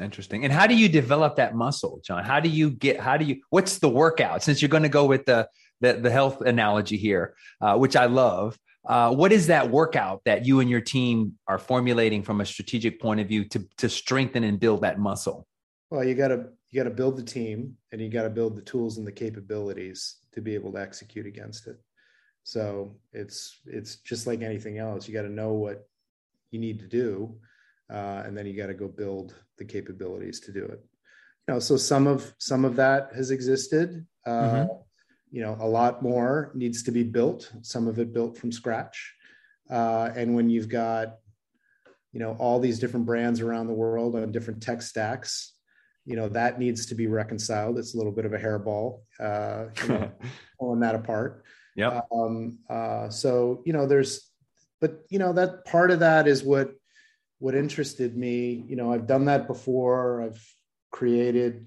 Interesting. 0.00 0.44
And 0.44 0.52
how 0.52 0.66
do 0.66 0.74
you 0.74 0.88
develop 0.88 1.36
that 1.36 1.54
muscle, 1.54 2.00
Jon? 2.04 2.24
How 2.24 2.40
do 2.40 2.48
you 2.48 2.70
get? 2.70 2.98
How 2.98 3.16
do 3.16 3.24
you? 3.24 3.42
What's 3.50 3.78
the 3.78 3.88
workout? 3.88 4.42
Since 4.42 4.60
you're 4.60 4.68
going 4.68 4.82
to 4.82 4.88
go 4.88 5.04
with 5.04 5.26
the 5.26 5.48
the, 5.80 5.92
the 5.94 6.10
health 6.10 6.40
analogy 6.40 6.96
here, 6.96 7.34
uh, 7.60 7.76
which 7.76 7.94
I 7.94 8.06
love. 8.06 8.58
Uh, 8.86 9.12
what 9.12 9.32
is 9.32 9.48
that 9.48 9.70
workout 9.70 10.22
that 10.24 10.46
you 10.46 10.60
and 10.60 10.70
your 10.70 10.80
team 10.80 11.34
are 11.48 11.58
formulating 11.58 12.22
from 12.22 12.40
a 12.40 12.46
strategic 12.46 13.00
point 13.00 13.20
of 13.20 13.26
view 13.26 13.44
to 13.48 13.66
to 13.78 13.88
strengthen 13.88 14.44
and 14.44 14.60
build 14.60 14.82
that 14.82 14.98
muscle? 14.98 15.46
Well, 15.90 16.04
you 16.04 16.14
got 16.14 16.28
to 16.28 16.46
you 16.70 16.82
got 16.82 16.88
to 16.88 16.94
build 16.94 17.16
the 17.16 17.22
team, 17.22 17.76
and 17.90 18.00
you 18.00 18.08
got 18.08 18.22
to 18.22 18.30
build 18.30 18.56
the 18.56 18.62
tools 18.62 18.98
and 18.98 19.06
the 19.06 19.12
capabilities 19.12 20.16
to 20.32 20.40
be 20.40 20.54
able 20.54 20.72
to 20.72 20.80
execute 20.80 21.26
against 21.26 21.66
it. 21.66 21.76
So 22.44 22.94
it's 23.12 23.60
it's 23.66 23.96
just 23.96 24.26
like 24.26 24.42
anything 24.42 24.78
else. 24.78 25.08
You 25.08 25.14
got 25.14 25.22
to 25.22 25.32
know 25.32 25.54
what 25.54 25.88
you 26.52 26.60
need 26.60 26.78
to 26.78 26.86
do, 26.86 27.36
uh, 27.90 28.22
and 28.24 28.36
then 28.36 28.46
you 28.46 28.56
got 28.56 28.68
to 28.68 28.74
go 28.74 28.86
build 28.86 29.34
the 29.58 29.64
capabilities 29.64 30.40
to 30.40 30.52
do 30.52 30.64
it. 30.64 30.84
You 31.48 31.54
know, 31.54 31.58
so 31.58 31.76
some 31.76 32.06
of 32.06 32.32
some 32.38 32.64
of 32.64 32.76
that 32.76 33.10
has 33.16 33.32
existed. 33.32 34.06
Uh, 34.24 34.66
You 35.30 35.42
know, 35.42 35.56
a 35.60 35.66
lot 35.68 36.02
more 36.02 36.52
needs 36.54 36.84
to 36.84 36.92
be 36.92 37.02
built. 37.02 37.52
Some 37.62 37.88
of 37.88 37.98
it 37.98 38.12
built 38.12 38.38
from 38.38 38.52
scratch. 38.52 39.14
Uh, 39.68 40.10
and 40.14 40.34
when 40.34 40.48
you've 40.48 40.68
got 40.68 41.16
you 42.16 42.20
know 42.20 42.34
all 42.38 42.58
these 42.60 42.78
different 42.78 43.04
brands 43.04 43.42
around 43.42 43.66
the 43.66 43.74
world 43.74 44.16
on 44.16 44.32
different 44.32 44.62
tech 44.62 44.80
stacks 44.80 45.52
you 46.06 46.16
know 46.16 46.30
that 46.30 46.58
needs 46.58 46.86
to 46.86 46.94
be 46.94 47.06
reconciled 47.06 47.78
it's 47.78 47.92
a 47.92 47.96
little 47.98 48.10
bit 48.10 48.24
of 48.24 48.32
a 48.32 48.38
hairball 48.38 49.00
uh 49.20 49.66
you 49.82 49.88
know, 49.88 50.12
pulling 50.58 50.80
that 50.80 50.94
apart 50.94 51.44
yeah 51.74 52.00
um 52.10 52.58
uh 52.70 53.10
so 53.10 53.62
you 53.66 53.74
know 53.74 53.86
there's 53.86 54.30
but 54.80 55.04
you 55.10 55.18
know 55.18 55.34
that 55.34 55.66
part 55.66 55.90
of 55.90 56.00
that 56.00 56.26
is 56.26 56.42
what 56.42 56.72
what 57.38 57.54
interested 57.54 58.16
me 58.16 58.64
you 58.66 58.76
know 58.76 58.90
i've 58.90 59.06
done 59.06 59.26
that 59.26 59.46
before 59.46 60.22
i've 60.22 60.42
created 60.90 61.66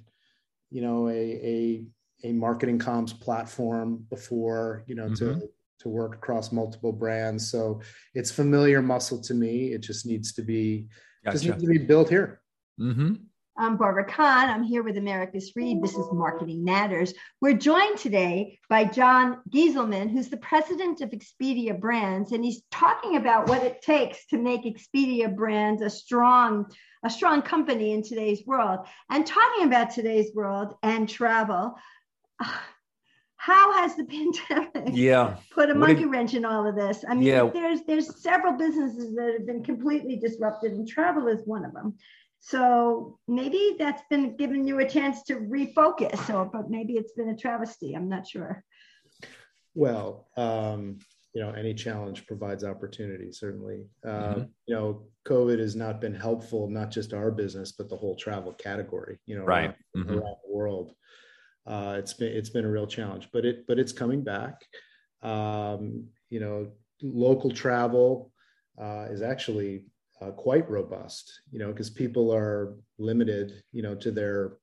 you 0.72 0.82
know 0.82 1.08
a 1.10 1.13
a 1.13 1.86
a 2.23 2.31
marketing 2.31 2.79
comms 2.79 3.19
platform 3.19 4.05
before 4.09 4.83
you 4.88 4.95
know 4.95 5.13
to 5.15 5.49
to 5.79 5.89
work 5.89 6.15
across 6.15 6.51
multiple 6.51 6.91
brands 6.91 7.49
so 7.49 7.81
it's 8.13 8.31
familiar 8.31 8.81
muscle 8.81 9.21
to 9.21 9.33
me 9.33 9.71
it 9.73 9.81
just 9.81 10.05
needs 10.05 10.33
to 10.33 10.41
be 10.41 10.88
just 11.31 11.45
needs 11.45 11.61
to 11.61 11.69
be 11.69 11.77
built 11.77 12.09
here 12.09 12.41
hmm 12.77 13.13
I'm 13.61 13.75
Barbara 13.75 14.05
Kahn. 14.05 14.49
I'm 14.49 14.63
here 14.63 14.83
with 14.83 14.95
Americus 14.95 15.51
Reed. 15.53 15.83
This 15.83 15.91
is 15.93 16.07
Marketing 16.13 16.63
Matters. 16.63 17.13
We're 17.41 17.57
joined 17.57 17.97
today 17.97 18.57
by 18.69 18.85
Jon 18.85 19.41
Gieselman, 19.49 20.09
who's 20.09 20.29
the 20.29 20.38
president 20.38 21.01
of 21.01 21.09
Expedia 21.09 21.77
Brands, 21.77 22.31
and 22.31 22.41
he's 22.41 22.61
talking 22.71 23.17
about 23.17 23.49
what 23.49 23.61
it 23.63 23.81
takes 23.81 24.25
to 24.27 24.38
make 24.38 24.63
Expedia 24.63 25.35
Brands 25.35 25.81
a 25.81 25.89
strong, 25.89 26.71
a 27.03 27.09
strong 27.09 27.41
company 27.41 27.91
in 27.91 28.01
today's 28.01 28.43
world. 28.45 28.88
And 29.09 29.27
talking 29.27 29.65
about 29.65 29.91
today's 29.91 30.33
world 30.33 30.75
and 30.81 31.09
travel, 31.09 31.75
how 33.38 33.72
has 33.74 33.96
the 33.96 34.03
pandemic 34.13 34.93
Yeah. 34.96 35.38
put 35.51 35.69
a 35.69 35.74
What 35.74 35.79
monkey 35.79 36.03
did- 36.03 36.12
wrench 36.12 36.34
in 36.34 36.46
all 36.46 36.67
of 36.67 36.75
this. 36.75 37.03
I 37.08 37.13
mean, 37.13 37.24
Yeah. 37.24 37.50
there's 37.53 37.81
there's 37.84 38.22
several 38.22 38.53
businesses 38.53 39.15
that 39.15 39.34
have 39.34 39.46
been 39.46 39.63
completely 39.63 40.17
disrupted, 40.17 40.74
and 40.74 40.88
travel 40.88 41.27
is 41.27 41.46
one 41.46 41.65
of 41.65 41.74
them. 41.74 41.98
So 42.41 43.19
maybe 43.27 43.75
that's 43.77 44.01
been 44.10 44.38
giving 44.38 44.65
you 44.65 44.79
a 44.79 44.89
chance 44.89 45.24
to 45.24 45.36
refocus, 45.36 46.34
or 46.34 46.46
but 46.46 46.69
maybe 46.69 46.93
it's 46.93 47.12
been 47.13 47.29
a 47.29 47.36
travesty. 47.38 47.93
I'm 47.96 48.08
not 48.10 48.27
sure. 48.27 48.63
Well, 49.75 50.27
um, 50.38 51.00
you 51.34 51.41
know, 51.41 51.51
any 51.51 51.74
challenge 51.74 52.25
provides 52.27 52.63
opportunity, 52.63 53.31
certainly. 53.31 53.88
Uh, 54.05 54.46
You 54.65 54.75
know, 54.75 55.08
COVID 55.27 55.60
has 55.60 55.75
not 55.75 56.01
been 56.01 56.15
helpful, 56.15 56.67
not 56.69 56.89
just 56.91 57.13
our 57.13 57.29
business, 57.29 57.72
but 57.74 57.88
the 57.89 57.96
whole 57.96 58.15
travel 58.15 58.53
category, 58.53 59.19
you 59.25 59.38
know, 59.38 59.43
Right. 59.46 59.75
around, 59.96 60.08
Mhm. 60.08 60.10
around 60.12 60.38
the 60.46 60.51
world. 60.53 60.96
Uh, 61.66 61.96
it's 62.00 62.13
been 62.13 62.32
it's 62.32 62.50
been 62.50 62.66
a 62.66 62.70
real 62.70 62.88
challenge, 62.88 63.30
but 63.32 63.46
it 63.46 63.68
but 63.68 63.80
it's 63.80 63.92
coming 63.92 64.24
back. 64.24 64.66
Um, 65.22 66.08
you 66.30 66.39
know, 66.39 66.72
local 67.01 67.51
travel 67.51 68.32
uh, 68.78 69.08
is 69.10 69.22
actually 69.22 69.86
uh, 70.22 70.32
quite 70.32 70.70
robust, 70.70 71.42
you 71.51 71.60
know, 71.60 71.72
because 71.72 71.89
people 71.89 72.34
are 72.34 72.75
limited, 72.98 73.63
you 73.72 73.82
know, 73.82 73.96
to 73.96 74.12
their 74.12 74.58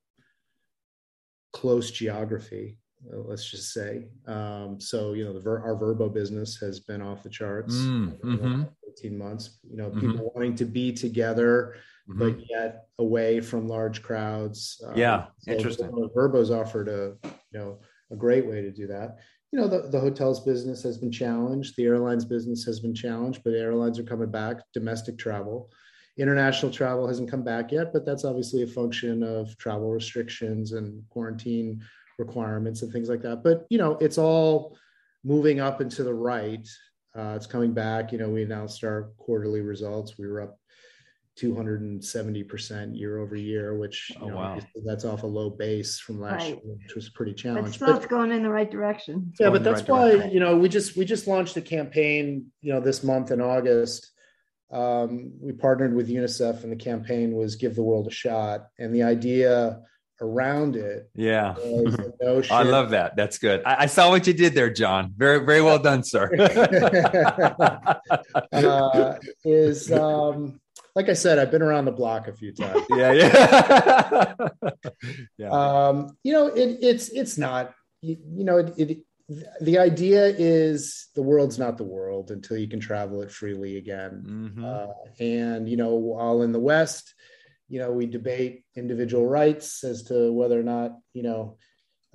close 1.53 1.91
geography 1.91 2.77
uh, 3.13 3.19
let's 3.19 3.49
just 3.49 3.73
say. 3.73 4.07
Um, 4.25 4.79
so, 4.79 5.13
you 5.13 5.23
know, 5.23 5.33
the 5.33 5.39
Ver- 5.39 5.63
our 5.63 5.75
Vrbo 5.75 6.11
business 6.13 6.57
has 6.57 6.79
been 6.79 7.01
off 7.01 7.23
the 7.23 7.29
charts 7.29 7.75
Mm, 7.75 8.19
mhm. 8.21 8.69
18 8.89 9.17
months. 9.17 9.59
You 9.69 9.77
know, 9.77 9.91
Mhm. 9.91 9.99
people 9.99 10.31
wanting 10.33 10.55
to 10.55 10.65
be 10.65 10.91
together, 10.91 11.75
Mhm. 12.09 12.19
but 12.19 12.49
yet 12.49 12.87
away 12.99 13.39
from 13.41 13.67
large 13.67 14.01
crowds. 14.01 14.81
Um, 14.85 14.97
Yeah, 14.97 15.27
so 15.39 15.51
interesting. 15.51 15.87
Vrbo- 15.89 16.13
Vrbo's 16.13 16.51
offered 16.51 16.87
a, 16.87 17.17
you 17.51 17.59
know, 17.59 17.79
a 18.11 18.15
great 18.15 18.45
way 18.47 18.61
to 18.61 18.71
do 18.71 18.87
that. 18.87 19.17
You 19.51 19.59
know, 19.59 19.67
the, 19.67 19.89
the 19.89 19.99
hotels 19.99 20.41
business 20.43 20.83
has 20.83 20.97
been 20.97 21.11
challenged. 21.11 21.75
The 21.75 21.85
airlines 21.85 22.25
business 22.25 22.63
has 22.65 22.79
been 22.79 22.93
challenged, 22.93 23.43
but 23.43 23.53
airlines 23.53 23.99
are 23.99 24.03
coming 24.03 24.29
back. 24.31 24.57
Domestic 24.73 25.17
travel. 25.17 25.69
International 26.17 26.71
travel 26.71 27.07
hasn't 27.07 27.29
come 27.29 27.43
back 27.43 27.71
yet, 27.71 27.93
but 27.93 28.05
that's 28.05 28.25
obviously 28.25 28.63
a 28.63 28.67
function 28.67 29.21
of 29.23 29.55
travel 29.57 29.91
restrictions 29.91 30.71
and 30.73 31.03
quarantine 31.09 31.81
requirements 32.17 32.81
and 32.81 32.91
things 32.91 33.07
like 33.09 33.21
that. 33.21 33.43
But 33.43 33.65
you 33.69 33.77
know, 33.77 33.97
it's 34.01 34.17
all 34.17 34.77
moving 35.23 35.59
up 35.59 35.79
and 35.81 35.91
to 35.91 36.03
the 36.03 36.13
right. 36.13 36.67
Uh, 37.15 37.33
it's 37.35 37.47
coming 37.47 37.73
back. 37.73 38.11
You 38.11 38.17
know, 38.17 38.29
we 38.29 38.43
announced 38.43 38.83
our 38.83 39.11
quarterly 39.17 39.61
results. 39.61 40.17
We 40.17 40.27
were 40.27 40.41
up 40.41 40.59
270% 41.41 42.97
year 42.97 43.19
over 43.19 43.35
year, 43.35 43.75
which 43.77 44.11
you 44.11 44.17
Oh, 44.21 44.27
know, 44.29 44.35
wow. 44.35 44.59
that's 44.85 45.05
off 45.05 45.23
a 45.23 45.27
low 45.27 45.49
base 45.49 45.99
from 45.99 46.19
last 46.19 46.41
Right. 46.43 46.49
year, 46.63 46.75
which 46.83 46.95
was 46.95 47.09
pretty 47.09 47.31
But 47.31 47.37
still, 47.73 47.87
But- 47.87 47.95
it's 47.97 48.05
going 48.07 48.31
in 48.31 48.43
the 48.43 48.49
right 48.49 48.69
direction. 48.69 49.31
yeah, 49.39 49.49
but 49.49 49.63
that's 49.63 49.81
right 49.81 49.89
why 49.89 50.11
direction. 50.11 50.31
you 50.31 50.39
know 50.39 50.57
we 50.57 50.67
just 50.69 50.95
we 50.97 51.05
just 51.05 51.27
launched 51.27 51.55
a 51.57 51.61
campaign 51.61 52.47
you 52.61 52.73
know 52.73 52.79
this 52.79 53.03
month 53.03 53.31
in 53.31 53.41
August. 53.41 54.11
Um, 54.69 55.31
we 55.39 55.53
partnered 55.53 55.93
with 55.95 56.09
UNICEF, 56.09 56.63
and 56.63 56.71
the 56.71 56.75
campaign 56.75 57.35
was 57.35 57.55
"Give 57.55 57.73
the 57.75 57.83
World 57.83 58.07
a 58.07 58.11
Shot," 58.11 58.67
and 58.79 58.93
the 58.93 59.03
idea 59.03 59.81
around 60.19 60.75
it 60.75 61.09
Yeah. 61.15 61.53
was. 61.59 61.95
I 62.51 62.63
love 62.63 62.89
that. 62.89 63.15
That's 63.15 63.37
good. 63.37 63.61
I, 63.65 63.83
I 63.83 63.85
saw 63.85 64.09
what 64.09 64.25
you 64.25 64.33
did 64.33 64.55
there, 64.55 64.69
Jon. 64.71 65.13
Very, 65.15 65.45
very 65.45 65.61
well 65.61 65.77
done, 65.79 66.03
sir. 66.03 66.29
uh, 68.51 69.15
is 69.45 69.91
um, 69.91 70.59
like 70.97 71.09
I 71.09 71.13
said, 71.13 71.37
I've 71.37 71.51
been 71.51 71.61
around 71.61 71.85
the 71.85 71.91
block 71.91 72.27
a 72.27 72.33
few 72.33 72.51
times. 72.51 72.81
yeah, 72.89 73.11
yeah. 73.11 74.33
yeah. 75.37 75.49
Um, 75.51 76.17
you 76.23 76.33
know, 76.33 76.47
it, 76.47 76.79
it's 76.81 77.09
it's 77.09 77.37
not. 77.37 77.75
You, 78.01 78.17
you 78.35 78.43
know, 78.43 78.57
it, 78.57 78.73
it. 78.79 78.99
The 79.61 79.77
idea 79.77 80.25
is 80.25 81.09
the 81.13 81.21
world's 81.21 81.59
not 81.59 81.77
the 81.77 81.83
world 81.83 82.31
until 82.31 82.57
you 82.57 82.67
can 82.67 82.79
travel 82.79 83.21
it 83.21 83.29
freely 83.29 83.77
again. 83.77 84.55
Mhm. 84.57 84.63
Uh, 84.65 84.93
and 85.19 85.69
you 85.69 85.77
know, 85.77 85.93
while 85.93 86.41
in 86.41 86.51
the 86.51 86.59
West, 86.59 87.13
you 87.69 87.77
know, 87.77 87.91
we 87.91 88.07
debate 88.07 88.63
individual 88.75 89.27
rights 89.27 89.83
as 89.83 90.01
to 90.05 90.33
whether 90.33 90.59
or 90.59 90.63
not 90.63 90.97
you 91.13 91.21
know 91.21 91.57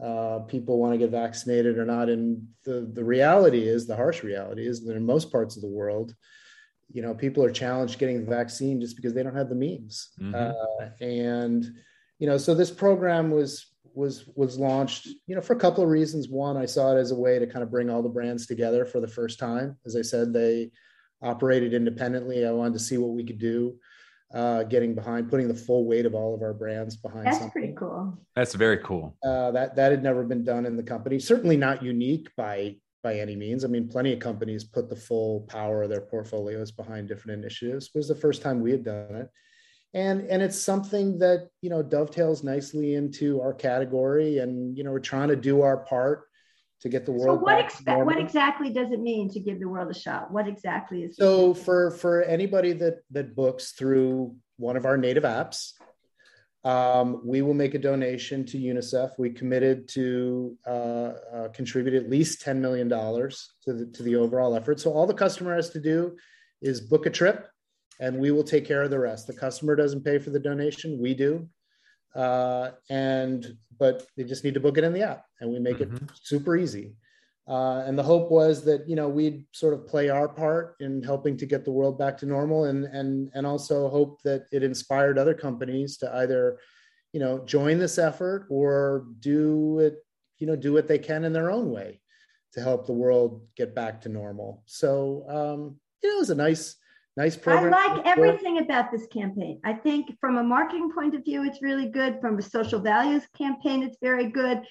uh, 0.02 0.40
people 0.40 0.80
want 0.80 0.92
to 0.92 0.98
get 0.98 1.10
vaccinated 1.10 1.78
or 1.78 1.84
not. 1.84 2.08
And 2.08 2.48
the 2.64 2.90
the 2.92 3.04
reality 3.04 3.62
is, 3.68 3.86
the 3.86 3.94
harsh 3.94 4.24
reality 4.24 4.66
is 4.66 4.84
that 4.84 4.96
in 4.96 5.06
most 5.06 5.30
parts 5.30 5.54
of 5.54 5.62
the 5.62 5.68
world, 5.68 6.16
you 6.92 7.02
know, 7.02 7.14
people 7.14 7.44
are 7.44 7.50
challenged 7.50 7.98
getting 7.98 8.24
the 8.24 8.30
vaccine 8.30 8.80
just 8.80 8.96
because 8.96 9.14
they 9.14 9.22
don't 9.22 9.34
have 9.36 9.48
the 9.48 9.54
means. 9.54 10.10
Mhm. 10.20 10.34
Uh, 10.34 10.90
and 11.00 11.64
you 12.18 12.26
know, 12.26 12.36
so 12.38 12.54
this 12.54 12.70
program 12.70 13.30
was 13.30 13.66
was 13.94 14.26
was 14.36 14.58
launched, 14.58 15.06
you 15.26 15.34
know, 15.34 15.40
for 15.40 15.54
a 15.54 15.58
couple 15.58 15.82
of 15.84 15.90
reasons. 15.90 16.28
One, 16.28 16.56
I 16.56 16.66
saw 16.66 16.96
it 16.96 17.00
as 17.00 17.10
a 17.10 17.16
way 17.16 17.38
to 17.38 17.46
kind 17.46 17.62
of 17.62 17.70
bring 17.70 17.90
all 17.90 18.02
the 18.02 18.08
brands 18.08 18.46
together 18.46 18.84
for 18.86 19.00
the 19.00 19.08
first 19.08 19.38
time. 19.38 19.76
As 19.84 19.96
I 19.96 20.02
said, 20.02 20.32
they 20.32 20.70
operated 21.20 21.74
independently. 21.74 22.46
I 22.46 22.52
wanted 22.52 22.74
to 22.74 22.78
see 22.80 22.96
what 22.98 23.10
we 23.10 23.22
could 23.24 23.38
do, 23.38 23.78
uh, 24.34 24.62
getting 24.64 24.94
behind, 24.94 25.28
putting 25.30 25.46
the 25.48 25.54
full 25.54 25.86
weight 25.86 26.06
of 26.06 26.14
all 26.14 26.34
of 26.34 26.42
our 26.42 26.54
brands 26.54 26.96
behind 26.96 27.26
That's 27.26 27.38
something. 27.38 27.50
pretty 27.52 27.74
cool. 27.74 28.18
That's 28.34 28.54
very 28.54 28.78
cool. 28.78 29.16
Uh, 29.22 29.50
that 29.52 29.76
that 29.76 29.90
had 29.92 30.02
never 30.02 30.24
been 30.24 30.44
done 30.44 30.64
in 30.66 30.76
the 30.76 30.82
company. 30.82 31.18
Certainly 31.18 31.56
not 31.58 31.82
unique 31.82 32.28
by 32.36 32.76
by 33.02 33.18
any 33.18 33.36
means. 33.36 33.64
I 33.64 33.68
mean, 33.68 33.88
plenty 33.88 34.12
of 34.12 34.20
companies 34.20 34.64
put 34.64 34.88
the 34.88 34.96
full 34.96 35.40
power 35.42 35.82
of 35.82 35.90
their 35.90 36.00
portfolios 36.00 36.70
behind 36.70 37.08
different 37.08 37.42
initiatives. 37.42 37.86
It 37.86 37.98
was 37.98 38.08
the 38.08 38.14
first 38.14 38.42
time 38.42 38.60
we 38.60 38.70
had 38.70 38.84
done 38.84 39.14
it, 39.14 39.30
and 39.94 40.22
and 40.28 40.42
it's 40.42 40.58
something 40.58 41.18
that 41.18 41.48
you 41.60 41.70
know 41.70 41.82
dovetails 41.82 42.42
nicely 42.42 42.94
into 42.94 43.40
our 43.40 43.52
category 43.52 44.38
and 44.38 44.76
you 44.76 44.84
know 44.84 44.90
we're 44.90 44.98
trying 44.98 45.28
to 45.28 45.36
do 45.36 45.62
our 45.62 45.78
part 45.78 46.24
to 46.80 46.88
get 46.88 47.06
the 47.06 47.12
world 47.12 47.38
so 47.38 47.44
what, 47.44 47.64
expe- 47.64 48.04
what 48.04 48.18
exactly 48.18 48.70
does 48.70 48.90
it 48.90 49.00
mean 49.00 49.30
to 49.30 49.38
give 49.38 49.60
the 49.60 49.68
world 49.68 49.90
a 49.90 49.94
shot 49.94 50.32
what 50.32 50.48
exactly 50.48 51.02
is 51.02 51.16
so 51.16 51.54
for 51.54 51.90
for 51.90 52.22
anybody 52.22 52.72
that 52.72 52.98
that 53.10 53.36
books 53.36 53.72
through 53.72 54.34
one 54.56 54.76
of 54.76 54.86
our 54.86 54.96
native 54.96 55.24
apps 55.24 55.72
um, 56.64 57.20
we 57.24 57.42
will 57.42 57.54
make 57.54 57.74
a 57.74 57.78
donation 57.78 58.44
to 58.46 58.58
unicef 58.58 59.10
we 59.18 59.30
committed 59.30 59.88
to 59.88 60.56
uh, 60.66 60.70
uh, 61.34 61.48
contribute 61.48 61.94
at 61.94 62.08
least 62.08 62.44
$10 62.44 62.58
million 62.58 62.88
to 62.88 63.72
the 63.72 63.86
to 63.92 64.02
the 64.02 64.16
overall 64.16 64.54
effort 64.54 64.78
so 64.78 64.92
all 64.92 65.06
the 65.06 65.14
customer 65.14 65.54
has 65.54 65.70
to 65.70 65.80
do 65.80 66.16
is 66.60 66.80
book 66.80 67.06
a 67.06 67.10
trip 67.10 67.48
and 68.02 68.18
we 68.18 68.32
will 68.32 68.42
take 68.42 68.66
care 68.66 68.82
of 68.82 68.90
the 68.90 68.98
rest. 68.98 69.28
The 69.28 69.32
customer 69.32 69.76
doesn't 69.76 70.04
pay 70.04 70.18
for 70.18 70.30
the 70.30 70.40
donation, 70.40 71.00
we 71.00 71.14
do. 71.14 71.48
Uh, 72.14 72.72
and 72.90 73.56
but 73.78 74.06
they 74.16 74.24
just 74.24 74.44
need 74.44 74.54
to 74.54 74.60
book 74.60 74.76
it 74.76 74.84
in 74.84 74.92
the 74.92 75.02
app, 75.02 75.24
and 75.40 75.50
we 75.50 75.58
make 75.58 75.78
mm-hmm. 75.78 75.96
it 75.96 76.10
super 76.22 76.56
easy. 76.56 76.94
Uh, 77.48 77.82
and 77.86 77.98
the 77.98 78.02
hope 78.02 78.30
was 78.30 78.64
that 78.64 78.88
you 78.88 78.94
know 78.94 79.08
we'd 79.08 79.44
sort 79.52 79.74
of 79.74 79.86
play 79.86 80.08
our 80.08 80.28
part 80.28 80.76
in 80.78 81.02
helping 81.02 81.36
to 81.36 81.46
get 81.46 81.64
the 81.64 81.72
world 81.72 81.98
back 81.98 82.16
to 82.16 82.26
normal, 82.26 82.66
and 82.66 82.84
and 82.84 83.30
and 83.34 83.46
also 83.46 83.88
hope 83.88 84.22
that 84.22 84.46
it 84.52 84.62
inspired 84.62 85.18
other 85.18 85.34
companies 85.34 85.96
to 85.96 86.16
either 86.18 86.60
you 87.12 87.18
know 87.18 87.44
join 87.44 87.78
this 87.78 87.98
effort 87.98 88.46
or 88.48 89.06
do 89.18 89.80
it 89.80 90.04
you 90.38 90.46
know 90.46 90.54
do 90.54 90.72
what 90.72 90.86
they 90.86 90.98
can 90.98 91.24
in 91.24 91.32
their 91.32 91.50
own 91.50 91.70
way 91.70 92.00
to 92.52 92.60
help 92.60 92.86
the 92.86 92.92
world 92.92 93.42
get 93.56 93.74
back 93.74 94.00
to 94.02 94.08
normal. 94.08 94.62
So 94.66 95.24
um, 95.28 95.76
you 96.02 96.10
know, 96.10 96.16
it 96.16 96.20
was 96.20 96.30
a 96.30 96.36
nice 96.36 96.76
nice 97.16 97.36
program. 97.36 97.74
I 97.74 97.94
like 97.94 98.06
everything 98.06 98.58
about 98.58 98.90
this 98.90 99.06
campaign. 99.08 99.60
I 99.64 99.72
think 99.72 100.16
from 100.20 100.38
a 100.38 100.42
marketing 100.44 100.90
point 100.94 101.14
of 101.14 101.24
view, 101.24 101.44
it's 101.44 101.60
really 101.60 101.88
good. 101.88 102.20
From 102.20 102.38
a 102.38 102.42
social 102.42 102.80
values 102.80 103.24
campaign, 103.36 103.82
it's 103.82 103.98
very 104.00 104.28
good 104.30 104.62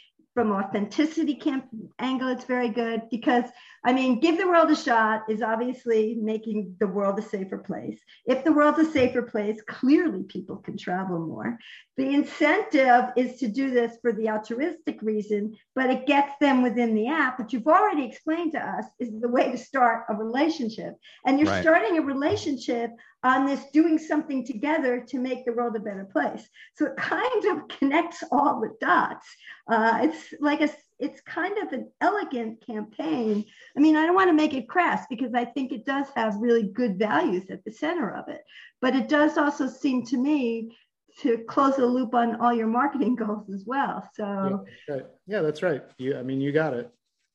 from 0.41 0.53
authenticity 0.53 1.35
camp 1.35 1.67
angle 1.99 2.27
it's 2.27 2.45
very 2.45 2.69
good 2.69 3.03
because 3.11 3.43
i 3.85 3.93
mean 3.93 4.19
give 4.19 4.39
the 4.39 4.47
world 4.47 4.71
a 4.71 4.75
shot 4.75 5.21
is 5.29 5.43
obviously 5.43 6.17
making 6.19 6.75
the 6.79 6.87
world 6.87 7.19
a 7.19 7.21
safer 7.21 7.59
place. 7.59 7.99
If 8.25 8.43
the 8.43 8.51
world's 8.51 8.79
a 8.79 8.91
safer 8.91 9.21
place 9.21 9.61
clearly 9.67 10.23
people 10.23 10.55
can 10.55 10.77
travel 10.79 11.19
more. 11.19 11.59
The 11.95 12.09
incentive 12.09 13.09
is 13.15 13.39
to 13.39 13.47
do 13.47 13.69
this 13.69 13.97
for 14.01 14.13
the 14.13 14.29
altruistic 14.29 14.99
reason 15.03 15.55
but 15.75 15.91
it 15.91 16.07
gets 16.07 16.33
them 16.41 16.63
within 16.63 16.95
the 16.95 17.09
app 17.09 17.37
which 17.37 17.53
you've 17.53 17.67
already 17.67 18.05
explained 18.05 18.53
to 18.53 18.67
us 18.67 18.85
is 18.99 19.11
the 19.21 19.29
way 19.29 19.51
to 19.51 19.57
start 19.59 20.05
a 20.09 20.15
relationship. 20.15 20.95
And 21.23 21.37
you're 21.37 21.49
right. 21.49 21.61
starting 21.61 21.99
a 21.99 22.01
relationship 22.01 22.89
on 23.23 23.45
this 23.45 23.63
doing 23.71 23.99
something 23.99 24.45
together 24.45 24.99
to 24.99 25.19
make 25.19 25.45
the 25.45 25.53
world 25.53 25.75
a 25.75 25.79
better 25.79 26.05
place. 26.05 26.47
So 26.75 26.87
it 26.87 26.97
kind 26.97 27.45
of 27.45 27.67
connects 27.79 28.23
all 28.31 28.59
the 28.59 28.75
dots. 28.79 29.27
Uh, 29.67 29.99
it's 30.03 30.33
like 30.39 30.61
a, 30.61 30.69
it's 30.99 31.21
kind 31.21 31.57
of 31.59 31.71
an 31.71 31.91
elegant 32.01 32.65
campaign. 32.65 33.45
I 33.75 33.79
mean, 33.79 33.95
I 33.95 34.05
don't 34.05 34.15
want 34.15 34.29
to 34.29 34.35
make 34.35 34.53
it 34.53 34.69
crass 34.69 35.05
because 35.09 35.33
I 35.33 35.45
think 35.45 35.71
it 35.71 35.85
does 35.85 36.07
have 36.15 36.35
really 36.37 36.63
good 36.63 36.97
values 36.97 37.49
at 37.49 37.63
the 37.63 37.71
center 37.71 38.11
of 38.11 38.27
it. 38.27 38.41
But 38.81 38.95
it 38.95 39.07
does 39.07 39.37
also 39.37 39.67
seem 39.67 40.05
to 40.07 40.17
me 40.17 40.75
to 41.19 41.39
close 41.39 41.75
the 41.75 41.85
loop 41.85 42.15
on 42.15 42.39
all 42.39 42.53
your 42.53 42.67
marketing 42.67 43.15
goals 43.17 43.49
as 43.49 43.65
well. 43.65 44.07
So 44.15 44.65
yeah, 44.87 44.93
right. 44.95 45.05
yeah 45.27 45.41
that's 45.41 45.61
right. 45.61 45.83
You, 45.97 46.17
I 46.17 46.23
mean, 46.23 46.41
you 46.41 46.51
got 46.51 46.73
it. 46.73 46.91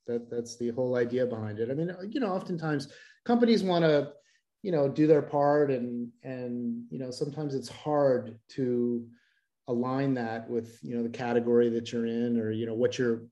That 0.07 0.31
that's 0.31 0.57
the 0.57 0.71
whole 0.71 0.97
idea 0.97 1.27
behind 1.27 1.59
it. 1.59 1.71
I 1.71 1.75
mean, 1.75 1.93
you 2.09 2.21
know, 2.21 2.33
oftentimes 2.33 2.89
companies 3.25 3.65
want 3.65 3.85
to 3.85 4.13
you 4.67 4.73
know 4.73 4.89
do 4.89 5.07
their 5.07 5.23
part 5.23 5.71
and 5.71 6.09
and 6.25 6.83
you 6.91 6.99
know 6.99 7.13
sometimes 7.13 7.55
it's 7.55 7.69
hard 7.69 8.37
to 8.49 9.07
align 9.69 10.13
that 10.15 10.51
with 10.51 10.81
you 10.83 10.97
know 10.97 11.05
the 11.05 11.19
category 11.25 11.69
that 11.69 11.93
you're 11.93 12.07
in 12.07 12.37
or 12.37 12.51
you 12.51 12.67
know 12.67 12.75
what 12.75 12.99
your 12.99 13.23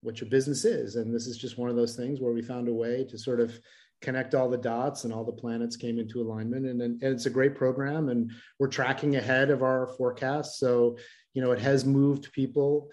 what 0.00 0.18
your 0.18 0.30
business 0.30 0.64
is. 0.64 0.96
And 0.96 1.14
this 1.14 1.26
is 1.26 1.36
just 1.36 1.58
one 1.58 1.68
of 1.68 1.76
those 1.76 1.94
things 1.94 2.20
where 2.20 2.32
we 2.32 2.40
found 2.40 2.68
a 2.68 2.72
way 2.72 3.04
to 3.10 3.18
sort 3.18 3.38
of 3.38 3.52
connect 4.00 4.34
all 4.34 4.48
the 4.48 4.56
dots 4.56 5.04
and 5.04 5.12
all 5.12 5.24
the 5.24 5.30
planets 5.30 5.76
came 5.76 5.98
into 6.00 6.20
alignment. 6.22 6.66
And, 6.66 6.80
and, 6.80 7.02
and 7.02 7.14
it's 7.14 7.26
a 7.26 7.30
great 7.30 7.54
program 7.54 8.08
and 8.08 8.32
we're 8.58 8.66
tracking 8.66 9.16
ahead 9.16 9.50
of 9.50 9.62
our 9.62 9.88
forecast. 9.98 10.58
So 10.58 10.96
you 11.34 11.42
know 11.42 11.52
it 11.52 11.60
has 11.60 11.84
moved 11.84 12.32
people 12.32 12.88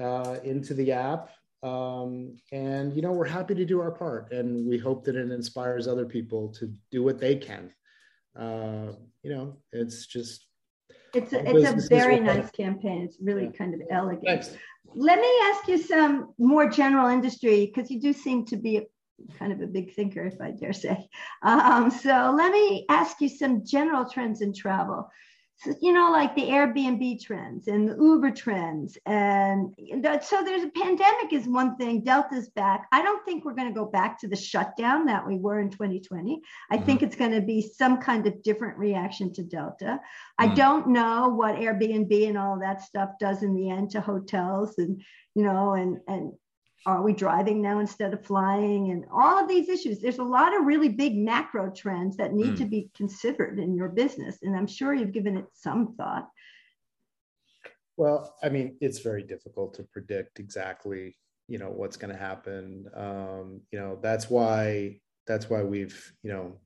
uh, 0.00 0.36
into 0.44 0.72
the 0.72 0.92
app 0.92 1.30
um, 1.64 2.36
and 2.52 2.94
you 2.94 3.02
know 3.02 3.12
we're 3.12 3.26
happy 3.26 3.54
to 3.54 3.64
do 3.64 3.80
our 3.80 3.90
part 3.90 4.30
and 4.32 4.68
we 4.68 4.78
hope 4.78 5.04
that 5.04 5.16
it 5.16 5.30
inspires 5.30 5.88
other 5.88 6.04
people 6.04 6.48
to 6.50 6.72
do 6.90 7.02
what 7.02 7.18
they 7.18 7.36
can. 7.36 7.72
Uh, 8.38 8.92
you 9.22 9.34
know 9.34 9.56
it's 9.72 10.06
just 10.06 10.46
it's 11.14 11.32
a, 11.32 11.48
it's 11.48 11.84
a 11.84 11.88
very 11.88 12.20
nice 12.20 12.50
campaign. 12.50 13.02
It's 13.02 13.16
really 13.20 13.44
yeah. 13.44 13.50
kind 13.52 13.74
of 13.74 13.80
elegant. 13.90 14.26
Thanks. 14.26 14.50
let 14.94 15.20
me 15.20 15.32
ask 15.44 15.66
you 15.68 15.78
some 15.78 16.34
more 16.38 16.68
general 16.68 17.08
industry 17.08 17.66
because 17.66 17.90
you 17.90 18.00
do 18.00 18.12
seem 18.12 18.44
to 18.46 18.56
be 18.56 18.82
kind 19.38 19.52
of 19.52 19.60
a 19.60 19.66
big 19.66 19.94
thinker 19.94 20.26
if 20.26 20.40
i 20.40 20.50
dare 20.50 20.72
say. 20.72 21.08
Um, 21.42 21.90
so 21.90 22.34
let 22.36 22.52
me 22.52 22.84
ask 22.88 23.20
you 23.20 23.28
some 23.28 23.64
general 23.64 24.04
trends 24.08 24.40
in 24.42 24.52
travel 24.52 25.08
you 25.80 25.92
know, 25.92 26.10
like 26.10 26.34
the 26.34 26.42
Airbnb 26.42 27.22
trends 27.22 27.68
and 27.68 27.88
the 27.88 27.96
Uber 27.96 28.32
trends. 28.32 28.98
And 29.06 29.74
so 30.22 30.42
there's 30.44 30.64
a 30.64 30.68
pandemic 30.68 31.32
is 31.32 31.46
one 31.46 31.76
thing, 31.76 32.02
Delta's 32.02 32.48
back. 32.50 32.86
I 32.92 33.02
don't 33.02 33.24
think 33.24 33.44
we're 33.44 33.54
going 33.54 33.68
to 33.68 33.74
go 33.74 33.86
back 33.86 34.18
to 34.20 34.28
the 34.28 34.36
shutdown 34.36 35.06
that 35.06 35.26
we 35.26 35.38
were 35.38 35.60
in 35.60 35.70
2020. 35.70 36.42
I 36.70 36.76
mm-hmm. 36.76 36.84
think 36.84 37.02
it's 37.02 37.16
going 37.16 37.32
to 37.32 37.40
be 37.40 37.62
some 37.62 37.98
kind 37.98 38.26
of 38.26 38.42
different 38.42 38.76
reaction 38.78 39.32
to 39.34 39.42
Delta. 39.42 39.84
Mm-hmm. 39.84 40.50
I 40.50 40.54
don't 40.54 40.88
know 40.88 41.28
what 41.28 41.56
Airbnb 41.56 42.28
and 42.28 42.36
all 42.36 42.58
that 42.60 42.82
stuff 42.82 43.10
does 43.18 43.42
in 43.42 43.54
the 43.54 43.70
end 43.70 43.90
to 43.92 44.00
hotels 44.00 44.76
and, 44.78 45.02
you 45.34 45.44
know, 45.44 45.74
and, 45.74 45.98
and 46.08 46.32
are 46.86 47.02
we 47.02 47.12
driving 47.12 47.62
now 47.62 47.78
instead 47.78 48.12
of 48.12 48.24
flying? 48.24 48.90
And 48.90 49.06
all 49.12 49.42
of 49.42 49.48
these 49.48 49.68
issues. 49.68 50.00
There's 50.00 50.18
a 50.18 50.24
lot 50.24 50.54
of 50.54 50.66
really 50.66 50.88
big 50.88 51.16
macro 51.16 51.70
trends 51.70 52.16
that 52.16 52.34
need 52.34 52.54
mm. 52.54 52.58
to 52.58 52.64
be 52.66 52.90
considered 52.96 53.58
in 53.58 53.74
your 53.74 53.88
business 53.88 54.38
and 54.42 54.54
i'm 54.54 54.66
sure 54.66 54.92
you've 54.92 55.12
given 55.12 55.36
it 55.36 55.46
some 55.54 55.94
thought. 55.96 56.28
Well 57.96 58.34
i 58.42 58.48
mean 58.48 58.76
it's 58.80 58.98
very 58.98 59.22
difficult 59.22 59.74
to 59.74 59.82
predict 59.84 60.40
exactly 60.40 61.16
you 61.48 61.58
know 61.58 61.70
what's 61.70 61.96
going 61.96 62.12
to 62.12 62.18
happen. 62.18 62.86
Um, 62.94 63.60
you 63.70 63.78
know 63.78 63.98
that's 64.00 64.30
why 64.30 65.00
that's 65.26 65.50
why 65.50 65.62
we've 65.62 66.12
you 66.22 66.32
know 66.32 66.58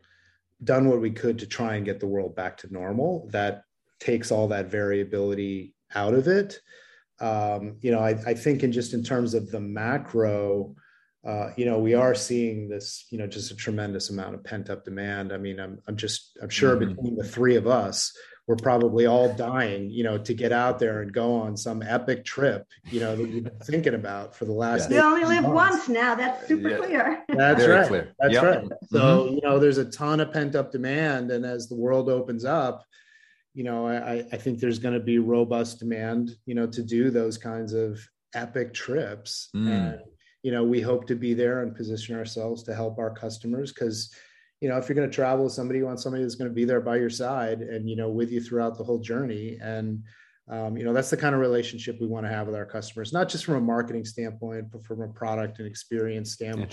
done 0.65 0.89
what 0.89 1.01
we 1.01 1.11
could 1.11 1.39
to 1.39 1.47
try 1.47 1.77
and 1.77 1.85
get 1.85 2.01
the 2.01 2.07
world 2.07 2.35
back 2.35 2.57
to 2.59 2.73
normal. 2.73 3.29
That 3.31 3.63
takes 4.01 4.31
all 4.31 4.49
that 4.49 4.71
variability 4.71 5.75
out 5.95 6.15
of 6.15 6.29
it 6.29 6.61
um, 7.21 7.77
you 7.81 7.91
know, 7.91 8.01
I, 8.01 8.11
I, 8.27 8.35
think 8.35 8.63
in 8.63 8.73
just 8.73 8.95
in 8.95 9.03
terms 9.03 9.35
of 9.35 9.51
the 9.51 9.61
macro, 9.61 10.75
uh, 11.27 11.51
you 11.57 11.65
know, 11.65 11.79
we 11.79 11.95
are 11.95 12.15
seeing 12.15 12.69
this, 12.69 13.07
you 13.11 13.19
know, 13.19 13.27
just 13.27 13.51
a 13.51 13.57
tremendous 13.57 14.11
amount 14.11 14.35
of 14.35 14.45
pent 14.45 14.71
up 14.71 14.85
demand. 14.85 15.33
I 15.33 15.37
mean, 15.37 15.59
I'm, 15.59 15.81
I'm 15.89 15.97
just, 15.97 16.39
I'm 16.41 16.49
sure 16.49 16.77
mm-hmm. 16.77 16.91
between 16.91 17.17
the 17.17 17.25
three 17.25 17.57
of 17.57 17.67
us, 17.67 18.17
we're 18.47 18.57
probably 18.57 19.05
all 19.05 19.31
dying, 19.35 19.91
you 19.91 20.03
know, 20.03 20.17
to 20.17 20.33
get 20.33 20.53
out 20.53 20.79
there 20.79 21.03
and 21.03 21.13
go 21.13 21.35
on 21.35 21.55
some 21.55 21.83
epic 21.83 22.25
trip, 22.25 22.67
you 22.87 22.99
know, 22.99 23.15
that 23.15 23.29
you've 23.29 23.45
been 23.45 23.59
thinking 23.63 23.93
about 23.93 24.35
for 24.35 24.47
the 24.47 24.53
last. 24.53 24.91
You 24.91 25.01
only 25.01 25.25
live 25.25 25.43
months. 25.43 25.55
once 25.55 25.89
now. 25.91 26.15
That's 26.15 26.49
super 26.49 26.71
yeah. 26.71 26.77
clear. 26.79 27.25
That's 27.29 27.63
Very 27.63 27.79
right. 27.79 27.89
Clear. 27.89 28.15
That's 28.19 28.33
yep. 28.33 28.43
right. 28.45 28.69
So, 28.89 29.01
mm-hmm. 29.01 29.35
you 29.35 29.41
know, 29.43 29.59
there's 29.59 29.77
a 29.77 29.85
ton 29.85 30.21
of 30.21 30.33
pent 30.33 30.55
up 30.55 30.73
demand. 30.73 31.31
And 31.31 31.45
as 31.45 31.69
the 31.69 31.77
world 31.77 32.09
opens 32.09 32.47
up, 32.47 32.87
you 33.55 33.65
know, 33.65 33.89
I, 33.89 34.25
I 34.33 34.37
think 34.37 34.61
there's 34.61 34.79
going 34.79 34.95
to 34.95 35.01
be 35.01 35.19
robust 35.19 35.81
demand, 35.81 36.37
you 36.47 36.55
know, 36.55 36.67
to 36.67 36.83
do 36.83 37.11
those 37.11 37.37
kinds 37.37 37.73
of 37.73 37.99
epic 38.35 38.73
trips. 38.73 39.49
Mm. 39.57 39.69
And, 39.69 40.01
you 40.43 40.53
know, 40.53 40.63
we 40.63 40.81
hope 40.81 41.07
to 41.09 41.17
be 41.17 41.35
there 41.35 41.63
and 41.63 41.75
position 41.75 42.17
ourselves 42.17 42.63
to 42.65 42.75
help 42.75 42.99
our 42.99 43.11
customers 43.11 43.73
because, 43.73 44.15
you 44.61 44.69
know, 44.69 44.77
if 44.77 44.89
you're 44.89 44.97
going 44.97 45.11
to 45.11 45.15
travel 45.15 45.45
with 45.45 45.55
somebody, 45.55 45.81
you 45.81 45.87
want 45.87 46.01
somebody 46.01 46.23
that's 46.23 46.37
going 46.37 46.51
to 46.51 46.55
be 46.55 46.65
there 46.65 46.81
by 46.81 46.97
your 46.97 47.11
side 47.11 47.61
and, 47.61 47.89
you 47.89 47.97
know, 47.97 48.09
with 48.09 48.31
you 48.31 48.41
throughout 48.41 48.79
the 48.79 48.85
whole 48.85 49.01
journey. 49.01 49.59
And, 49.61 50.03
um, 50.49 50.77
you 50.77 50.85
know, 50.85 50.93
that's 50.93 51.11
the 51.11 51.17
kind 51.17 51.35
of 51.35 51.41
relationship 51.41 51.99
we 52.01 52.07
want 52.07 52.27
to 52.27 52.31
have 52.31 52.47
with 52.47 52.57
our 52.57 52.67
customers, 52.67 53.13
not 53.13 53.29
just 53.29 53.45
from 53.45 53.57
a 53.57 53.61
marketing 53.61 54.05
standpoint, 54.05 54.71
but 54.71 54.85
from 54.85 55.03
a 55.03 55.09
product 55.09 55.59
and 55.59 55.67
experience 55.67 56.33
standpoint. 56.33 56.71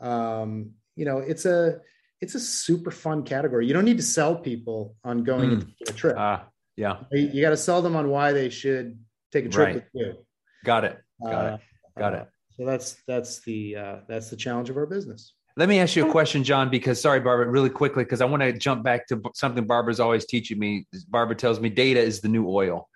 Um, 0.00 0.70
you 0.96 1.04
know, 1.04 1.18
it's 1.18 1.44
a, 1.44 1.80
it's 2.20 2.34
a 2.34 2.40
super 2.40 2.90
fun 2.90 3.22
category. 3.22 3.66
You 3.66 3.74
don't 3.74 3.84
need 3.84 3.98
to 3.98 4.02
sell 4.02 4.36
people 4.36 4.96
on 5.04 5.24
going 5.24 5.50
mm. 5.50 5.72
a 5.88 5.92
trip. 5.92 6.16
Uh, 6.16 6.40
yeah. 6.76 6.98
You, 7.12 7.30
you 7.34 7.42
got 7.42 7.50
to 7.50 7.56
sell 7.56 7.82
them 7.82 7.96
on 7.96 8.08
why 8.08 8.32
they 8.32 8.50
should 8.50 8.98
take 9.32 9.46
a 9.46 9.48
trip 9.48 9.66
right. 9.66 9.74
with 9.76 9.84
you. 9.92 10.14
Got 10.64 10.84
it. 10.84 10.98
Got 11.22 11.34
uh, 11.34 11.54
it. 11.54 11.60
Got 11.98 12.14
it. 12.14 12.28
So 12.56 12.64
that's 12.64 12.96
that's 13.06 13.40
the 13.42 13.76
uh, 13.76 13.96
that's 14.08 14.30
the 14.30 14.36
challenge 14.36 14.68
of 14.68 14.76
our 14.76 14.86
business. 14.86 15.34
Let 15.56 15.68
me 15.68 15.80
ask 15.80 15.96
you 15.96 16.06
a 16.06 16.10
question, 16.10 16.44
Jon, 16.44 16.70
because 16.70 17.00
sorry, 17.00 17.18
Barbara, 17.18 17.48
really 17.48 17.70
quickly, 17.70 18.04
because 18.04 18.20
I 18.20 18.26
want 18.26 18.42
to 18.42 18.52
jump 18.52 18.84
back 18.84 19.08
to 19.08 19.20
something 19.34 19.66
Barbara's 19.66 19.98
always 19.98 20.24
teaching 20.24 20.58
me. 20.58 20.86
Barbara 21.08 21.34
tells 21.34 21.58
me 21.58 21.68
data 21.68 22.00
is 22.00 22.20
the 22.20 22.28
new 22.28 22.48
oil. 22.48 22.88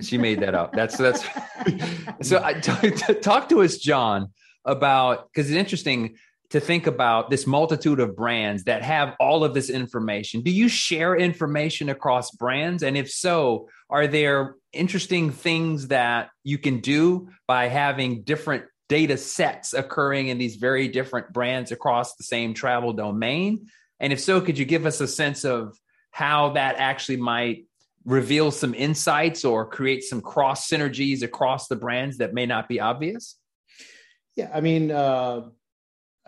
She 0.00 0.18
made 0.18 0.40
that 0.40 0.54
up. 0.54 0.72
That's 0.72 0.96
that's 0.96 1.24
so 2.22 2.42
I, 2.42 2.54
t- 2.54 2.90
t- 2.90 3.14
talk 3.14 3.48
to 3.50 3.62
us, 3.62 3.78
Jon, 3.78 4.32
about 4.64 5.28
because 5.32 5.50
it's 5.50 5.56
interesting 5.56 6.16
to 6.50 6.60
think 6.60 6.86
about 6.86 7.28
this 7.28 7.46
multitude 7.46 8.00
of 8.00 8.16
brands 8.16 8.64
that 8.64 8.82
have 8.82 9.14
all 9.20 9.44
of 9.44 9.52
this 9.52 9.68
information. 9.68 10.40
Do 10.40 10.50
you 10.50 10.68
share 10.68 11.14
information 11.14 11.88
across 11.90 12.30
brands? 12.30 12.82
And 12.82 12.96
if 12.96 13.10
so, 13.10 13.68
are 13.90 14.06
there 14.06 14.54
interesting 14.72 15.30
things 15.30 15.88
that 15.88 16.30
you 16.44 16.56
can 16.58 16.80
do 16.80 17.28
by 17.46 17.68
having 17.68 18.22
different 18.22 18.64
data 18.88 19.18
sets 19.18 19.74
occurring 19.74 20.28
in 20.28 20.38
these 20.38 20.56
very 20.56 20.88
different 20.88 21.32
brands 21.32 21.70
across 21.70 22.16
the 22.16 22.24
same 22.24 22.54
travel 22.54 22.94
domain? 22.94 23.66
And 24.00 24.12
if 24.12 24.20
so, 24.20 24.40
could 24.40 24.56
you 24.56 24.64
give 24.64 24.86
us 24.86 25.00
a 25.00 25.08
sense 25.08 25.44
of 25.44 25.78
how 26.10 26.50
that 26.50 26.76
actually 26.78 27.18
might 27.18 27.66
reveal 28.04 28.50
some 28.50 28.72
insights 28.72 29.44
or 29.44 29.66
create 29.66 30.02
some 30.02 30.22
cross 30.22 30.66
synergies 30.66 31.22
across 31.22 31.68
the 31.68 31.76
brands 31.76 32.18
that 32.18 32.32
may 32.32 32.46
not 32.46 32.68
be 32.68 32.80
obvious? 32.80 33.36
Yeah, 34.34 34.50
I 34.54 34.62
mean, 34.62 34.90
uh, 34.90 35.42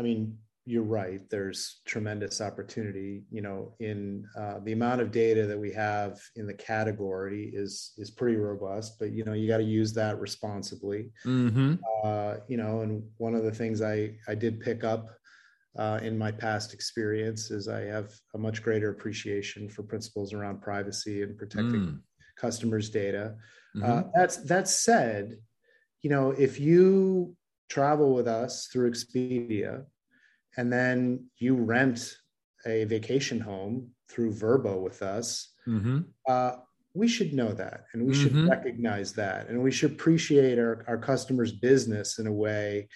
I 0.01 0.03
mean, 0.03 0.39
you're 0.65 0.83
right. 0.83 1.21
There's 1.29 1.81
tremendous 1.85 2.41
opportunity. 2.41 3.25
You 3.31 3.43
know, 3.43 3.75
in 3.81 4.25
uh, 4.39 4.61
the 4.65 4.73
amount 4.73 5.03
of 5.03 5.11
data 5.11 5.47
that 5.47 5.59
we 5.59 5.73
have 5.73 6.19
in 6.37 6.47
the 6.47 6.55
category 6.55 7.51
is 7.53 7.93
is 7.99 8.11
pretty 8.11 8.37
robust. 8.37 8.99
But 8.99 9.13
you 9.13 9.25
know, 9.25 9.35
you 9.35 9.47
got 9.47 9.59
to 9.59 9.63
use 9.65 9.93
that 9.95 10.19
responsibly. 10.19 11.11
Mm-hmm. 11.27 11.75
Uh, 12.03 12.37
you 12.49 12.57
know, 12.57 12.81
and 12.81 13.03
one 13.19 13.35
of 13.35 13.45
the 13.45 13.53
things 13.53 13.83
I 13.83 14.17
I 14.27 14.35
did 14.35 14.61
pick 14.61 14.83
up 14.83 15.11
uh, 15.77 16.01
in 16.03 16.17
my 16.17 16.33
past 16.33 16.73
experience 16.73 17.51
is 17.51 17.69
I 17.69 17.83
have 17.83 18.11
a 18.35 18.39
much 18.39 18.63
greater 18.63 18.91
appreciation 18.91 19.69
for 19.69 19.83
principles 19.83 20.33
around 20.33 20.63
privacy 20.63 21.23
and 21.23 21.37
protecting 21.37 21.81
Mm. 21.81 22.01
customers' 22.37 22.89
data. 22.91 23.37
Uh, 23.83 24.03
that's 24.15 24.39
that 24.45 24.67
said, 24.67 25.37
you 26.03 26.11
know, 26.11 26.31
if 26.31 26.59
you 26.59 27.37
travel 27.71 28.13
with 28.13 28.29
us 28.29 28.67
through 28.67 28.91
Expedia, 28.91 29.85
and 30.57 30.71
then 30.71 31.25
you 31.39 31.55
rent 31.55 32.17
a 32.67 32.85
vacation 32.85 33.41
home 33.41 33.91
through 34.09 34.35
Vrbo 34.35 34.83
with 34.83 35.03
us, 35.03 35.55
Mhm. 35.67 36.05
uh, 36.29 36.57
we 36.93 37.07
should 37.07 37.33
know 37.33 37.53
that, 37.53 37.85
and 37.93 38.05
we 38.05 38.13
should 38.13 38.33
Mhm. 38.33 38.49
recognize 38.51 39.13
that, 39.15 39.49
and 39.49 39.63
we 39.63 39.71
should 39.71 39.93
appreciate 39.93 40.59
our, 40.59 40.85
our 40.89 40.99
customers' 40.99 41.53
business 41.53 42.19
in 42.19 42.27
a 42.27 42.33
way 42.33 42.89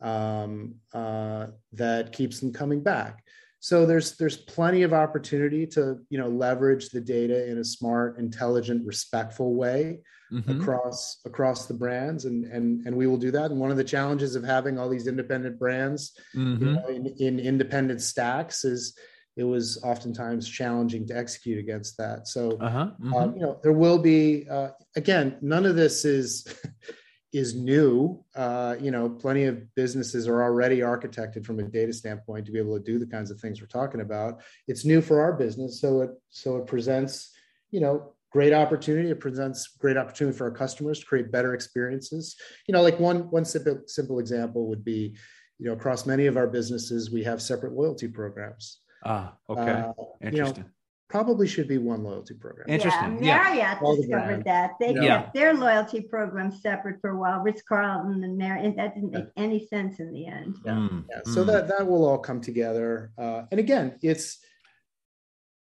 um, 0.00 0.74
uh, 0.92 1.46
that 1.72 2.12
keeps 2.12 2.40
them 2.40 2.52
coming 2.52 2.82
back. 2.82 3.22
So 3.60 3.86
there's 3.86 4.16
there's 4.16 4.36
plenty 4.36 4.82
of 4.82 4.92
opportunity 4.92 5.64
to 5.68 5.98
you 6.08 6.18
know 6.18 6.28
leverage 6.28 6.88
the 6.88 7.00
data 7.00 7.48
in 7.48 7.58
a 7.58 7.64
smart, 7.64 8.18
intelligent, 8.18 8.84
respectful 8.84 9.54
way 9.54 10.00
Mhm. 10.32 10.50
across 10.56 11.18
across 11.26 11.66
the 11.66 11.74
brands 11.74 12.24
and 12.24 12.44
and 12.46 12.86
and 12.86 12.96
we 12.96 13.06
will 13.06 13.18
do 13.18 13.30
that 13.30 13.50
and 13.50 13.60
one 13.60 13.70
of 13.70 13.76
the 13.76 13.84
challenges 13.84 14.34
of 14.34 14.42
having 14.42 14.78
all 14.78 14.88
these 14.88 15.06
independent 15.06 15.58
brands 15.58 16.12
you 16.34 16.40
Mhm. 16.40 16.74
know, 16.74 16.86
in, 16.88 17.06
in 17.18 17.38
independent 17.38 18.00
stacks 18.00 18.64
is 18.64 18.96
it 19.36 19.44
was 19.44 19.82
oftentimes 19.82 20.48
challenging 20.48 21.06
to 21.06 21.16
execute 21.16 21.58
against 21.58 21.96
that 21.98 22.26
so 22.26 22.58
Uh-huh. 22.60 22.90
Mhm. 23.00 23.14
uh, 23.14 23.34
you 23.34 23.40
know 23.40 23.60
there 23.62 23.72
will 23.74 23.98
be 23.98 24.46
uh, 24.48 24.70
again 24.96 25.36
none 25.42 25.66
of 25.66 25.76
this 25.76 26.04
is 26.04 26.46
is 27.32 27.54
new 27.54 28.22
uh, 28.34 28.74
you 28.80 28.90
know 28.90 29.08
plenty 29.08 29.44
of 29.44 29.74
businesses 29.74 30.26
are 30.28 30.42
already 30.42 30.78
architected 30.80 31.44
from 31.44 31.58
a 31.60 31.62
data 31.62 31.92
standpoint 31.92 32.46
to 32.46 32.52
be 32.52 32.58
able 32.58 32.76
to 32.78 32.84
do 32.84 32.98
the 32.98 33.06
kinds 33.06 33.30
of 33.30 33.38
things 33.40 33.60
we're 33.60 33.66
talking 33.66 34.00
about 34.00 34.40
it's 34.66 34.84
new 34.84 35.00
for 35.02 35.20
our 35.20 35.34
business 35.34 35.80
so 35.80 36.00
it 36.02 36.10
so 36.30 36.56
it 36.56 36.66
presents 36.66 37.32
you 37.70 37.80
know 37.80 38.14
great 38.32 38.52
opportunity 38.52 39.10
it 39.10 39.20
presents 39.20 39.68
great 39.78 39.96
opportunity 39.96 40.36
for 40.36 40.44
our 40.44 40.50
customers 40.50 41.00
to 41.00 41.06
create 41.06 41.30
better 41.30 41.54
experiences 41.54 42.36
you 42.66 42.72
know 42.72 42.82
like 42.82 42.98
one 42.98 43.30
one 43.30 43.44
simple 43.44 43.80
simple 43.86 44.18
example 44.18 44.68
would 44.68 44.84
be 44.84 45.16
you 45.58 45.66
know 45.66 45.72
across 45.72 46.06
many 46.06 46.26
of 46.26 46.36
our 46.36 46.46
businesses 46.46 47.10
we 47.10 47.22
have 47.22 47.40
separate 47.42 47.72
loyalty 47.72 48.08
programs 48.08 48.82
Ah, 49.04 49.34
okay. 49.48 49.62
Uh, 49.62 49.92
you 50.20 50.30
know, 50.30 50.46
Interesting. 50.46 50.64
probably 51.08 51.46
should 51.46 51.68
be 51.68 51.78
one 51.78 52.02
loyalty 52.04 52.34
program 52.34 52.68
Interesting. 52.68 53.22
Yeah, 53.22 53.52
Yeah. 53.52 53.64
Marriott 53.64 53.82
All 53.82 53.96
the 53.96 54.02
discovered 54.02 54.26
brand. 54.26 54.44
that. 54.44 54.70
They 54.80 54.94
Yeah. 54.94 55.22
kept 55.22 55.34
their 55.34 55.54
loyalty 55.54 56.02
program 56.02 56.52
separate 56.52 57.00
for 57.00 57.10
a 57.10 57.18
while, 57.18 57.40
Ritz 57.40 57.62
Carlton 57.62 58.22
and 58.24 58.38
Marriott. 58.38 58.76
That 58.76 58.94
didn't 58.94 59.10
make 59.10 59.26
any 59.36 59.66
sense 59.66 59.98
in 59.98 60.12
the 60.12 60.26
end. 60.26 60.56
Yeah. 60.64 60.72
Mm, 60.72 61.04
yeah 61.10 61.20
so 61.24 61.42
mm. 61.42 61.46
that 61.46 61.68
that 61.68 61.86
will 61.86 62.06
all 62.08 62.18
come 62.18 62.40
together 62.40 63.10
uh, 63.18 63.42
and 63.50 63.58
again 63.58 63.98
it's 64.02 64.38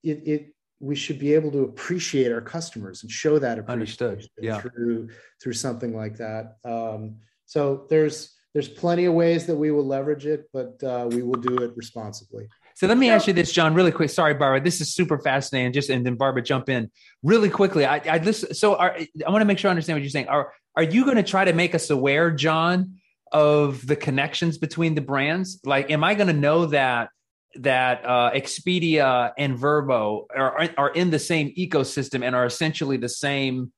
it, 0.03 0.23
it 0.27 0.52
we 0.83 0.95
should 0.97 1.19
be 1.19 1.33
able 1.33 1.51
to 1.53 1.61
appreciate 1.71 2.31
our 2.33 2.41
customers 2.41 3.03
and 3.03 3.11
show 3.11 3.39
that 3.39 3.59
Understood. 3.69 4.13
appreciation 4.13 4.31
Yeah. 4.41 4.61
through 4.61 5.09
through 5.41 5.53
something 5.67 5.97
like 5.97 6.17
that 6.19 6.57
um, 6.65 7.17
so 7.47 7.87
there's 7.89 8.35
there's 8.53 8.69
plenty 8.69 9.05
of 9.07 9.15
ways 9.15 9.47
that 9.47 9.57
we 9.57 9.71
will 9.71 9.87
leverage 9.87 10.27
it 10.27 10.41
but 10.53 10.83
uh, 10.85 11.07
we 11.11 11.23
will 11.23 11.41
do 11.51 11.57
it 11.65 11.71
responsibly 11.77 12.47
So 12.75 12.87
let 12.87 12.99
me 12.99 13.09
ask 13.11 13.27
you 13.27 13.35
this, 13.35 13.53
Jon, 13.53 13.75
really 13.75 13.93
quick. 13.93 14.11
Sorry, 14.11 14.35
Barbara. 14.35 14.61
This 14.69 14.81
is 14.81 14.89
super 14.99 15.19
fascinating. 15.19 15.73
Just 15.79 15.91
and 15.91 16.05
then 16.07 16.17
Barbara, 16.17 16.43
jump 16.43 16.67
in 16.77 16.83
really 17.23 17.51
quickly. 17.61 17.85
I, 17.85 17.97
I 18.15 18.19
listen. 18.29 18.55
So 18.63 18.67
are, 18.83 18.93
I 19.27 19.29
want 19.31 19.43
to 19.43 19.49
make 19.51 19.59
sure 19.61 19.69
I 19.69 19.73
understand 19.77 19.97
what 19.97 20.03
you're 20.03 20.17
saying. 20.19 20.29
Are 20.37 20.45
are 20.79 20.83
you 20.95 21.05
going 21.05 21.21
to 21.25 21.29
try 21.35 21.45
to 21.51 21.53
make 21.63 21.75
us 21.79 21.91
aware, 21.91 22.31
Jon, 22.31 22.97
of 23.31 23.87
the 23.87 23.95
connections 24.07 24.57
between 24.67 24.95
the 24.99 25.05
brands? 25.13 25.61
Like, 25.75 25.91
am 25.97 26.03
I 26.03 26.15
going 26.15 26.29
to 26.35 26.41
know 26.49 26.59
that 26.67 27.11
that 27.57 28.05
uh, 28.05 28.31
Expedia 28.35 29.33
and 29.39 29.59
Vrbo 29.59 30.27
are 30.35 30.69
are 30.77 30.91
in 30.91 31.11
the 31.11 31.19
same 31.19 31.53
ecosystem 31.57 32.25
and 32.25 32.35
are 32.35 32.47
essentially 32.47 32.97
the 32.97 33.09
same 33.09 33.73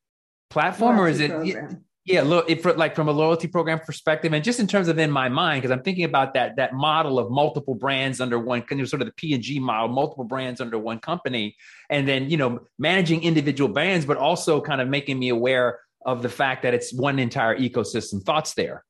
platform, 0.51 1.01
or 1.01 1.09
is 1.09 1.21
it? 1.21 1.31
Program. 1.31 1.85
Yeah, 2.07 2.21
look, 2.21 2.51
if, 2.51 2.67
like 2.67 2.95
from 2.95 3.09
a 3.09 3.13
loyalty 3.13 3.49
program 3.49 3.81
perspective, 3.81 4.35
and 4.35 4.45
just 4.45 4.61
in 4.61 4.67
terms 4.67 4.89
of 4.89 4.99
in 4.99 5.11
my 5.11 5.31
mind, 5.31 5.63
because 5.63 5.75
I'm 5.75 5.83
thinking 5.83 6.05
about 6.05 6.35
that 6.35 6.57
that 6.57 6.75
model 6.75 7.19
of 7.19 7.31
multiple 7.31 7.75
brands 7.75 8.21
under 8.21 8.39
one, 8.39 8.61
kind 8.61 8.79
of 8.81 8.89
sort 8.91 9.01
of 9.01 9.09
the 9.09 9.15
P 9.15 9.33
and 9.33 9.43
G 9.43 9.59
model, 9.59 9.89
multiple 9.89 10.25
brands 10.25 10.61
under 10.61 10.79
one 10.79 10.99
company, 10.99 11.57
and 11.89 12.07
then 12.07 12.29
you 12.29 12.37
know 12.37 12.61
managing 12.79 13.23
individual 13.23 13.73
brands, 13.73 14.05
but 14.05 14.19
also 14.19 14.61
kind 14.61 14.83
of 14.83 14.89
making 14.89 15.19
me 15.19 15.31
aware 15.31 15.81
of 16.05 16.21
the 16.21 16.29
fact 16.29 16.63
that 16.65 16.75
it's 16.75 16.93
one 16.93 17.19
entire 17.19 17.59
ecosystem. 17.59 18.23
Thoughts 18.23 18.53
there? 18.53 18.85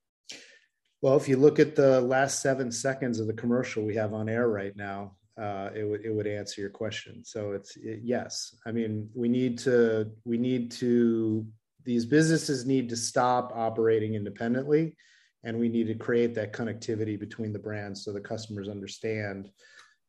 Well 1.04 1.16
if 1.16 1.28
you 1.28 1.36
look 1.36 1.58
at 1.58 1.76
the 1.76 2.00
last 2.00 2.40
seven 2.40 2.72
seconds 2.72 3.20
of 3.20 3.26
the 3.26 3.32
commercial 3.32 3.84
we 3.84 3.94
have 3.94 4.14
on 4.14 4.28
air 4.28 4.48
right 4.48 4.74
now 4.74 5.12
uh, 5.40 5.70
it 5.74 5.84
would 5.84 6.04
it 6.04 6.10
would 6.10 6.26
answer 6.26 6.60
your 6.60 6.70
question. 6.70 7.24
So 7.24 7.52
it's 7.52 7.76
it, 7.76 8.00
yes. 8.04 8.54
I 8.66 8.72
mean 8.72 9.10
we 9.14 9.28
need 9.28 9.58
to 9.60 10.10
we 10.24 10.38
need 10.38 10.70
to 10.72 11.46
these 11.84 12.06
businesses 12.06 12.64
need 12.64 12.88
to 12.90 12.96
stop 12.96 13.52
operating 13.54 14.14
independently 14.14 14.96
and 15.42 15.58
we 15.58 15.68
need 15.68 15.88
to 15.88 15.94
create 15.94 16.34
that 16.36 16.52
connectivity 16.52 17.18
between 17.18 17.52
the 17.52 17.58
brands 17.58 18.04
so 18.04 18.12
the 18.12 18.20
customers 18.20 18.68
understand 18.68 19.50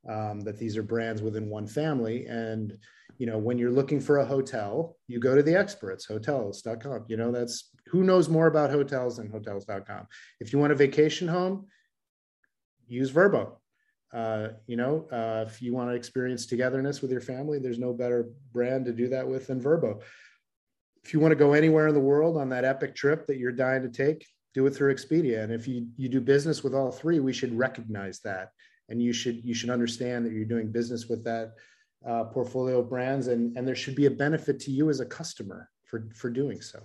um, 0.08 0.42
that 0.42 0.58
these 0.58 0.78
are 0.78 0.84
brands 0.84 1.22
within 1.22 1.50
one 1.50 1.68
family. 1.68 2.28
And 2.28 2.78
you 3.18 3.26
know 3.26 3.38
when 3.38 3.58
you're 3.58 3.72
looking 3.72 4.02
for 4.02 4.18
a 4.18 4.26
hotel 4.26 4.98
you 5.08 5.20
go 5.20 5.36
to 5.36 5.44
the 5.44 5.56
experts 5.56 6.06
hotels.com 6.06 7.06
you 7.08 7.16
know 7.16 7.32
that's 7.32 7.72
who 7.88 8.04
knows 8.04 8.30
more 8.30 8.48
about 8.48 8.72
hotels 8.72 9.18
than 9.18 9.30
hotels.com 9.30 10.08
if 10.40 10.52
you 10.52 10.60
want 10.60 10.72
a 10.72 10.76
vacation 10.76 11.28
home 11.28 11.68
use 12.88 13.12
Vrbo. 13.12 13.54
Uh, 14.14 14.50
you 14.68 14.78
know 14.78 15.08
uh, 15.12 15.46
if 15.48 15.62
you 15.62 15.74
want 15.74 15.90
to 15.90 15.96
experience 15.96 16.46
togetherness 16.46 17.02
with 17.02 17.12
your 17.12 17.22
family 17.22 17.60
there's 17.60 17.80
no 17.80 17.92
better 17.92 18.30
brand 18.54 18.86
to 18.86 18.94
do 18.94 19.08
that 19.10 19.28
with 19.28 19.48
than 19.48 19.62
Vrbo. 19.62 20.02
If 21.04 21.14
you 21.14 21.20
want 21.20 21.32
to 21.32 21.36
go 21.36 21.54
anywhere 21.54 21.88
in 21.88 21.94
the 21.94 22.00
world 22.00 22.38
on 22.38 22.50
that 22.50 22.66
epic 22.66 22.96
trip 22.96 23.28
that 23.28 23.38
you're 23.38 23.52
dying 23.52 23.84
to 23.84 23.90
take 23.90 24.26
do 24.56 24.66
it 24.66 24.72
through 24.72 24.96
expedia. 24.96 25.44
And 25.44 25.52
if 25.52 25.68
you 25.68 25.88
you 25.98 26.10
do 26.10 26.22
business 26.22 26.64
with 26.64 26.74
all 26.74 26.92
three 26.92 27.20
we 27.20 27.34
should 27.34 27.56
recognize 27.56 28.22
that. 28.22 28.50
And 28.90 29.02
you 29.02 29.14
should 29.14 29.44
you 29.44 29.54
should 29.54 29.70
understand 29.70 30.26
that 30.26 30.32
you're 30.32 30.46
doing 30.46 30.72
business 30.72 31.08
with 31.08 31.24
that 31.26 31.54
uh, 32.08 32.24
portfolio 32.26 32.80
of 32.80 32.90
brands. 32.90 33.28
And 33.28 33.56
and 33.58 33.68
there 33.68 33.76
should 33.76 33.96
be 33.96 34.06
a 34.06 34.12
benefit 34.12 34.60
to 34.62 34.72
you 34.72 34.90
as 34.90 35.02
a 35.02 35.06
customer 35.06 35.70
for 35.84 36.08
for 36.16 36.30
doing 36.30 36.62
so 36.62 36.80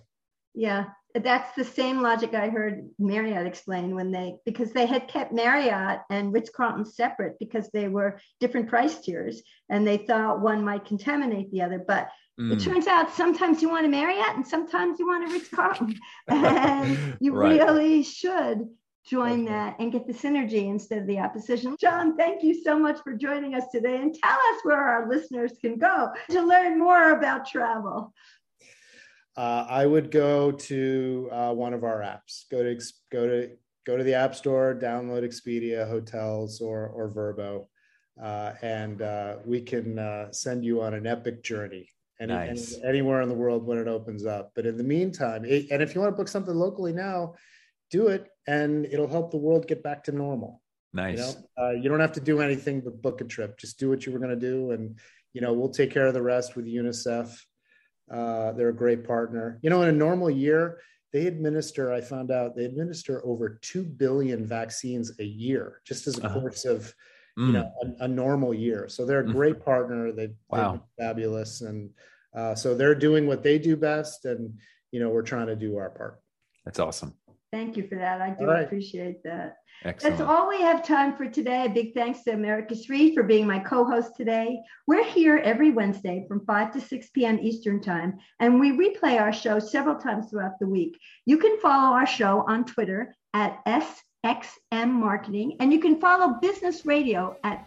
Yeah, 0.55 0.87
that's 1.15 1.55
the 1.57 1.65
same 1.65 2.03
logic 2.03 2.35
I 2.35 2.49
heard 2.49 2.89
Marriott 2.99 3.47
explain 3.47 3.95
when 3.95 4.11
they 4.13 4.37
because 4.45 4.73
they 4.73 4.87
had 4.87 5.09
kept 5.09 5.33
Marriott 5.33 6.01
and 6.11 6.33
Ritz 6.33 6.51
Carlton 6.51 6.85
separate 6.85 7.39
because 7.39 7.69
they 7.73 7.89
were 7.89 8.21
different 8.39 8.69
price 8.69 8.99
tiers 9.01 9.43
and 9.69 9.87
they 9.87 9.97
thought 9.99 10.41
one 10.41 10.65
might 10.65 10.85
contaminate 10.85 11.51
the 11.51 11.63
other. 11.63 11.79
But 11.87 12.11
Mm. 12.39 12.53
it 12.53 12.61
turns 12.61 12.87
out 12.87 13.11
sometimes 13.11 13.61
you 13.61 13.69
want 13.69 13.85
a 13.85 13.89
Marriott 13.89 14.35
and 14.35 14.47
sometimes 14.47 14.99
you 14.99 15.07
want 15.07 15.29
a 15.29 15.33
Ritz 15.33 15.49
Carlton, 15.49 15.95
and 16.29 16.97
you 17.21 17.35
Right. 17.35 17.61
really 17.61 18.03
should 18.03 18.67
join 19.05 19.45
that 19.47 19.77
and 19.79 19.93
get 19.93 20.07
the 20.07 20.13
synergy 20.15 20.69
instead 20.69 20.99
of 20.99 21.07
the 21.07 21.19
opposition. 21.19 21.77
Jon, 21.79 22.17
thank 22.17 22.43
you 22.43 22.55
so 22.63 22.79
much 22.79 22.99
for 23.03 23.15
joining 23.15 23.55
us 23.55 23.65
today 23.71 23.97
and 24.01 24.15
tell 24.15 24.39
us 24.39 24.61
where 24.63 24.79
our 24.81 25.09
listeners 25.09 25.53
can 25.61 25.77
go 25.77 26.11
to 26.31 26.41
learn 26.43 26.79
more 26.79 27.11
about 27.11 27.47
travel. 27.47 28.15
Uh, 29.41 29.65
I 29.71 29.87
would 29.87 30.11
go 30.11 30.53
to 30.53 31.29
uh, 31.33 31.53
one 31.55 31.73
of 31.73 31.83
our 31.83 32.01
apps. 32.01 32.45
Go 32.51 32.63
to 32.63 32.79
go 33.11 33.27
to 33.27 33.51
go 33.87 33.97
to 33.97 34.05
the 34.05 34.13
App 34.13 34.35
Store, 34.35 34.79
download 34.79 35.25
Expedia 35.25 35.89
Hotels 35.89 36.61
or 36.61 36.89
or 36.89 37.09
Vrbo, 37.09 37.65
uh, 38.23 38.53
and 38.61 39.01
uh, 39.01 39.37
we 39.47 39.63
can 39.63 39.99
uh, 39.99 40.31
send 40.31 40.63
you 40.63 40.83
on 40.83 40.93
an 40.93 41.07
epic 41.07 41.43
journey. 41.43 41.89
Any, 42.21 42.35
Nice. 42.35 42.75
any- 42.75 42.85
anywhere 42.91 43.23
in 43.23 43.31
the 43.31 43.35
world 43.35 43.65
when 43.67 43.79
it 43.79 43.89
opens 43.89 44.27
up. 44.27 44.53
But 44.55 44.67
in 44.67 44.77
the 44.77 44.85
meantime, 44.85 45.47
it, 45.47 45.71
and 45.71 45.81
if 45.81 45.95
you 45.95 46.03
want 46.03 46.13
to 46.13 46.17
book 46.19 46.29
something 46.29 46.55
locally 46.55 46.93
now, 46.93 47.33
do 47.91 48.09
it, 48.09 48.29
and 48.47 48.85
it'll 48.85 49.09
help 49.09 49.31
the 49.31 49.39
world 49.39 49.67
get 49.67 49.83
back 49.83 50.05
to 50.05 50.13
normal. 50.13 50.61
Nice. 50.93 51.17
You, 51.17 51.25
know? 51.25 51.65
uh, 51.65 51.71
you 51.71 51.89
don't 51.89 52.01
have 52.01 52.13
to 52.13 52.21
do 52.21 52.43
anything 52.43 52.83
but 52.83 53.01
book 53.01 53.23
a 53.23 53.25
trip. 53.25 53.57
Just 53.57 53.79
do 53.79 53.89
what 53.89 54.05
you 54.05 54.13
were 54.13 54.19
going 54.19 54.39
to 54.39 54.47
do, 54.53 54.73
and 54.73 54.99
you 55.33 55.41
know 55.41 55.55
we'll 55.55 55.71
take 55.71 55.91
care 55.91 56.05
of 56.05 56.13
the 56.13 56.21
rest 56.21 56.57
with 56.57 56.67
UNICEF. 56.67 57.35
Uh, 58.11 58.53
they're 58.53 58.71
a 58.71 58.75
great 58.75 59.07
partner. 59.07 59.59
You 59.63 59.71
know, 59.71 59.83
in 59.83 59.89
a 59.89 59.93
normal 59.93 60.31
year, 60.31 60.79
they 61.13 61.27
administer. 61.27 61.93
I 61.93 62.01
found 62.01 62.31
out 62.31 62.57
they 62.57 62.65
administer 62.65 63.25
over 63.25 63.59
two 63.63 63.85
billion 63.85 64.47
vaccines 64.47 65.13
a 65.19 65.25
year, 65.25 65.81
just 65.85 66.07
as 66.07 66.19
a 66.19 66.27
uh-huh. 66.27 66.41
course 66.41 66.65
of 66.65 66.93
mm. 67.39 67.47
you 67.47 67.53
know 67.53 67.73
a, 67.83 68.05
a, 68.05 68.09
normal 68.09 68.55
year. 68.55 68.89
So 68.89 69.05
they're 69.05 69.21
a 69.21 69.25
mm. 69.25 69.33
great 69.33 69.57
mm. 69.57 69.65
partner. 69.65 70.13
They, 70.13 70.31
wow. 70.49 70.83
fabulous, 70.99 71.61
and 71.63 71.91
uh, 72.35 72.55
so 72.55 72.75
they're 72.75 72.95
doing 72.95 73.27
what 73.27 73.43
they 73.43 73.59
do 73.59 73.77
best, 73.77 74.25
and 74.25 74.59
you 74.91 75.01
know 75.01 75.11
we're 75.11 75.23
trying 75.23 75.49
to 75.49 75.57
do 75.57 75.77
our 75.77 75.91
part. 75.91 76.21
That's 76.65 76.79
awesome. 76.79 77.15
Thank 77.53 77.77
you 77.77 77.89
for 77.89 77.97
that. 77.97 78.21
I 78.21 78.31
do 78.31 78.47
right. 78.47 78.65
appreciate 78.65 79.25
that. 79.25 79.57
Excellent. 79.85 80.19
That's 80.19 80.29
all 80.29 80.49
we 80.49 80.61
have 80.61 80.87
time 80.87 81.17
for 81.17 81.27
today. 81.27 81.65
A 81.65 81.69
big 81.69 81.95
thanks 81.95 82.23
to 82.23 82.33
Americus 82.33 82.89
Reed 82.89 83.15
for 83.15 83.25
being 83.25 83.45
my 83.45 83.59
co-host 83.59 84.13
today. 84.17 84.61
We're 84.87 85.05
here 85.05 85.39
every 85.39 85.73
Wednesday 85.73 86.27
from 86.29 86.45
5 86.47 86.73
to 86.75 86.81
6 86.81 87.11
p.m. 87.11 87.41
Eastern 87.41 87.81
Time, 87.81 88.19
and 88.39 88.61
we 88.61 88.71
replay 88.71 89.21
our 89.21 89.33
show 89.33 89.59
several 89.59 89.97
times 89.97 90.31
throughout 90.31 90.61
the 90.61 90.69
week. 90.69 90.97
You 91.27 91.39
can 91.39 91.59
follow 91.59 91.97
our 91.97 92.07
show 92.07 92.45
on 92.47 92.67
Twitter 92.67 93.17
at 93.35 93.59
SXM 93.67 94.91
Marketing, 94.91 95.57
and 95.59 95.73
you 95.73 95.81
can 95.81 96.01
follow 96.01 96.39
Business 96.41 96.87
Radio 96.87 97.37
at 97.43 97.67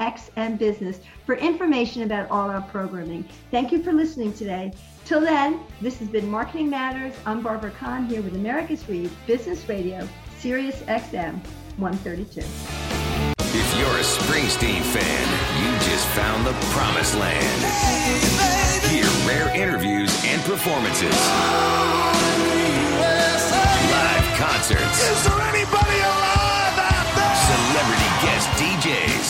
SXM 0.00 0.58
Business 0.58 1.00
for 1.26 1.36
information 1.36 2.02
about 2.02 2.30
all 2.30 2.50
our 2.50 2.62
programming. 2.62 3.24
Thank 3.50 3.70
you 3.70 3.82
for 3.82 3.92
listening 3.92 4.32
today. 4.32 4.72
Till 5.04 5.20
then, 5.20 5.60
this 5.80 5.98
has 5.98 6.08
been 6.08 6.28
Marketing 6.28 6.70
Matters. 6.70 7.14
I'm 7.26 7.42
Barbara 7.42 7.70
Kahn 7.70 8.06
here 8.06 8.22
with 8.22 8.34
Americus 8.34 8.88
Reed 8.88 9.10
Business 9.26 9.68
Radio, 9.68 10.08
Sirius 10.38 10.80
XM 10.82 11.40
132. 11.76 12.40
If 13.52 13.78
you're 13.78 13.96
a 13.98 14.02
Springsteen 14.02 14.82
fan, 14.82 15.26
you 15.60 15.72
just 15.90 16.06
found 16.08 16.46
the 16.46 16.52
promised 16.72 17.16
land. 17.16 17.64
Hear 18.86 19.04
rare 19.26 19.48
interviews 19.56 20.24
and 20.24 20.40
performances. 20.42 21.16
Live 23.90 24.38
concerts. 24.38 26.29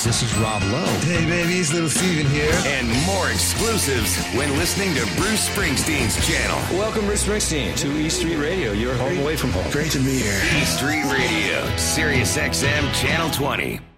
This 0.02 0.22
is 0.22 0.34
Rob 0.38 0.62
Lowe. 0.64 0.86
Hey, 1.00 1.26
babies, 1.26 1.72
little 1.72 1.88
Steven 1.88 2.26
here. 2.30 2.52
And 2.64 2.88
more 3.04 3.30
exclusives 3.30 4.16
when 4.34 4.50
listening 4.56 4.94
to 4.94 5.04
Bruce 5.16 5.48
Springsteen's 5.48 6.26
channel. 6.26 6.56
Welcome, 6.78 7.04
Bruce 7.04 7.26
Springsteen, 7.26 7.76
to 7.76 7.98
E 7.98 8.08
Street 8.08 8.36
Radio, 8.36 8.72
your 8.72 8.94
home 8.94 9.18
away 9.18 9.36
from 9.36 9.50
home. 9.50 9.70
Great 9.70 9.90
to 9.92 9.98
be 9.98 10.18
here. 10.20 10.40
E 10.56 10.64
Street 10.64 11.04
Radio, 11.12 11.76
Sirius 11.76 12.36
XM, 12.36 12.94
Channel 12.94 13.30
20. 13.30 13.89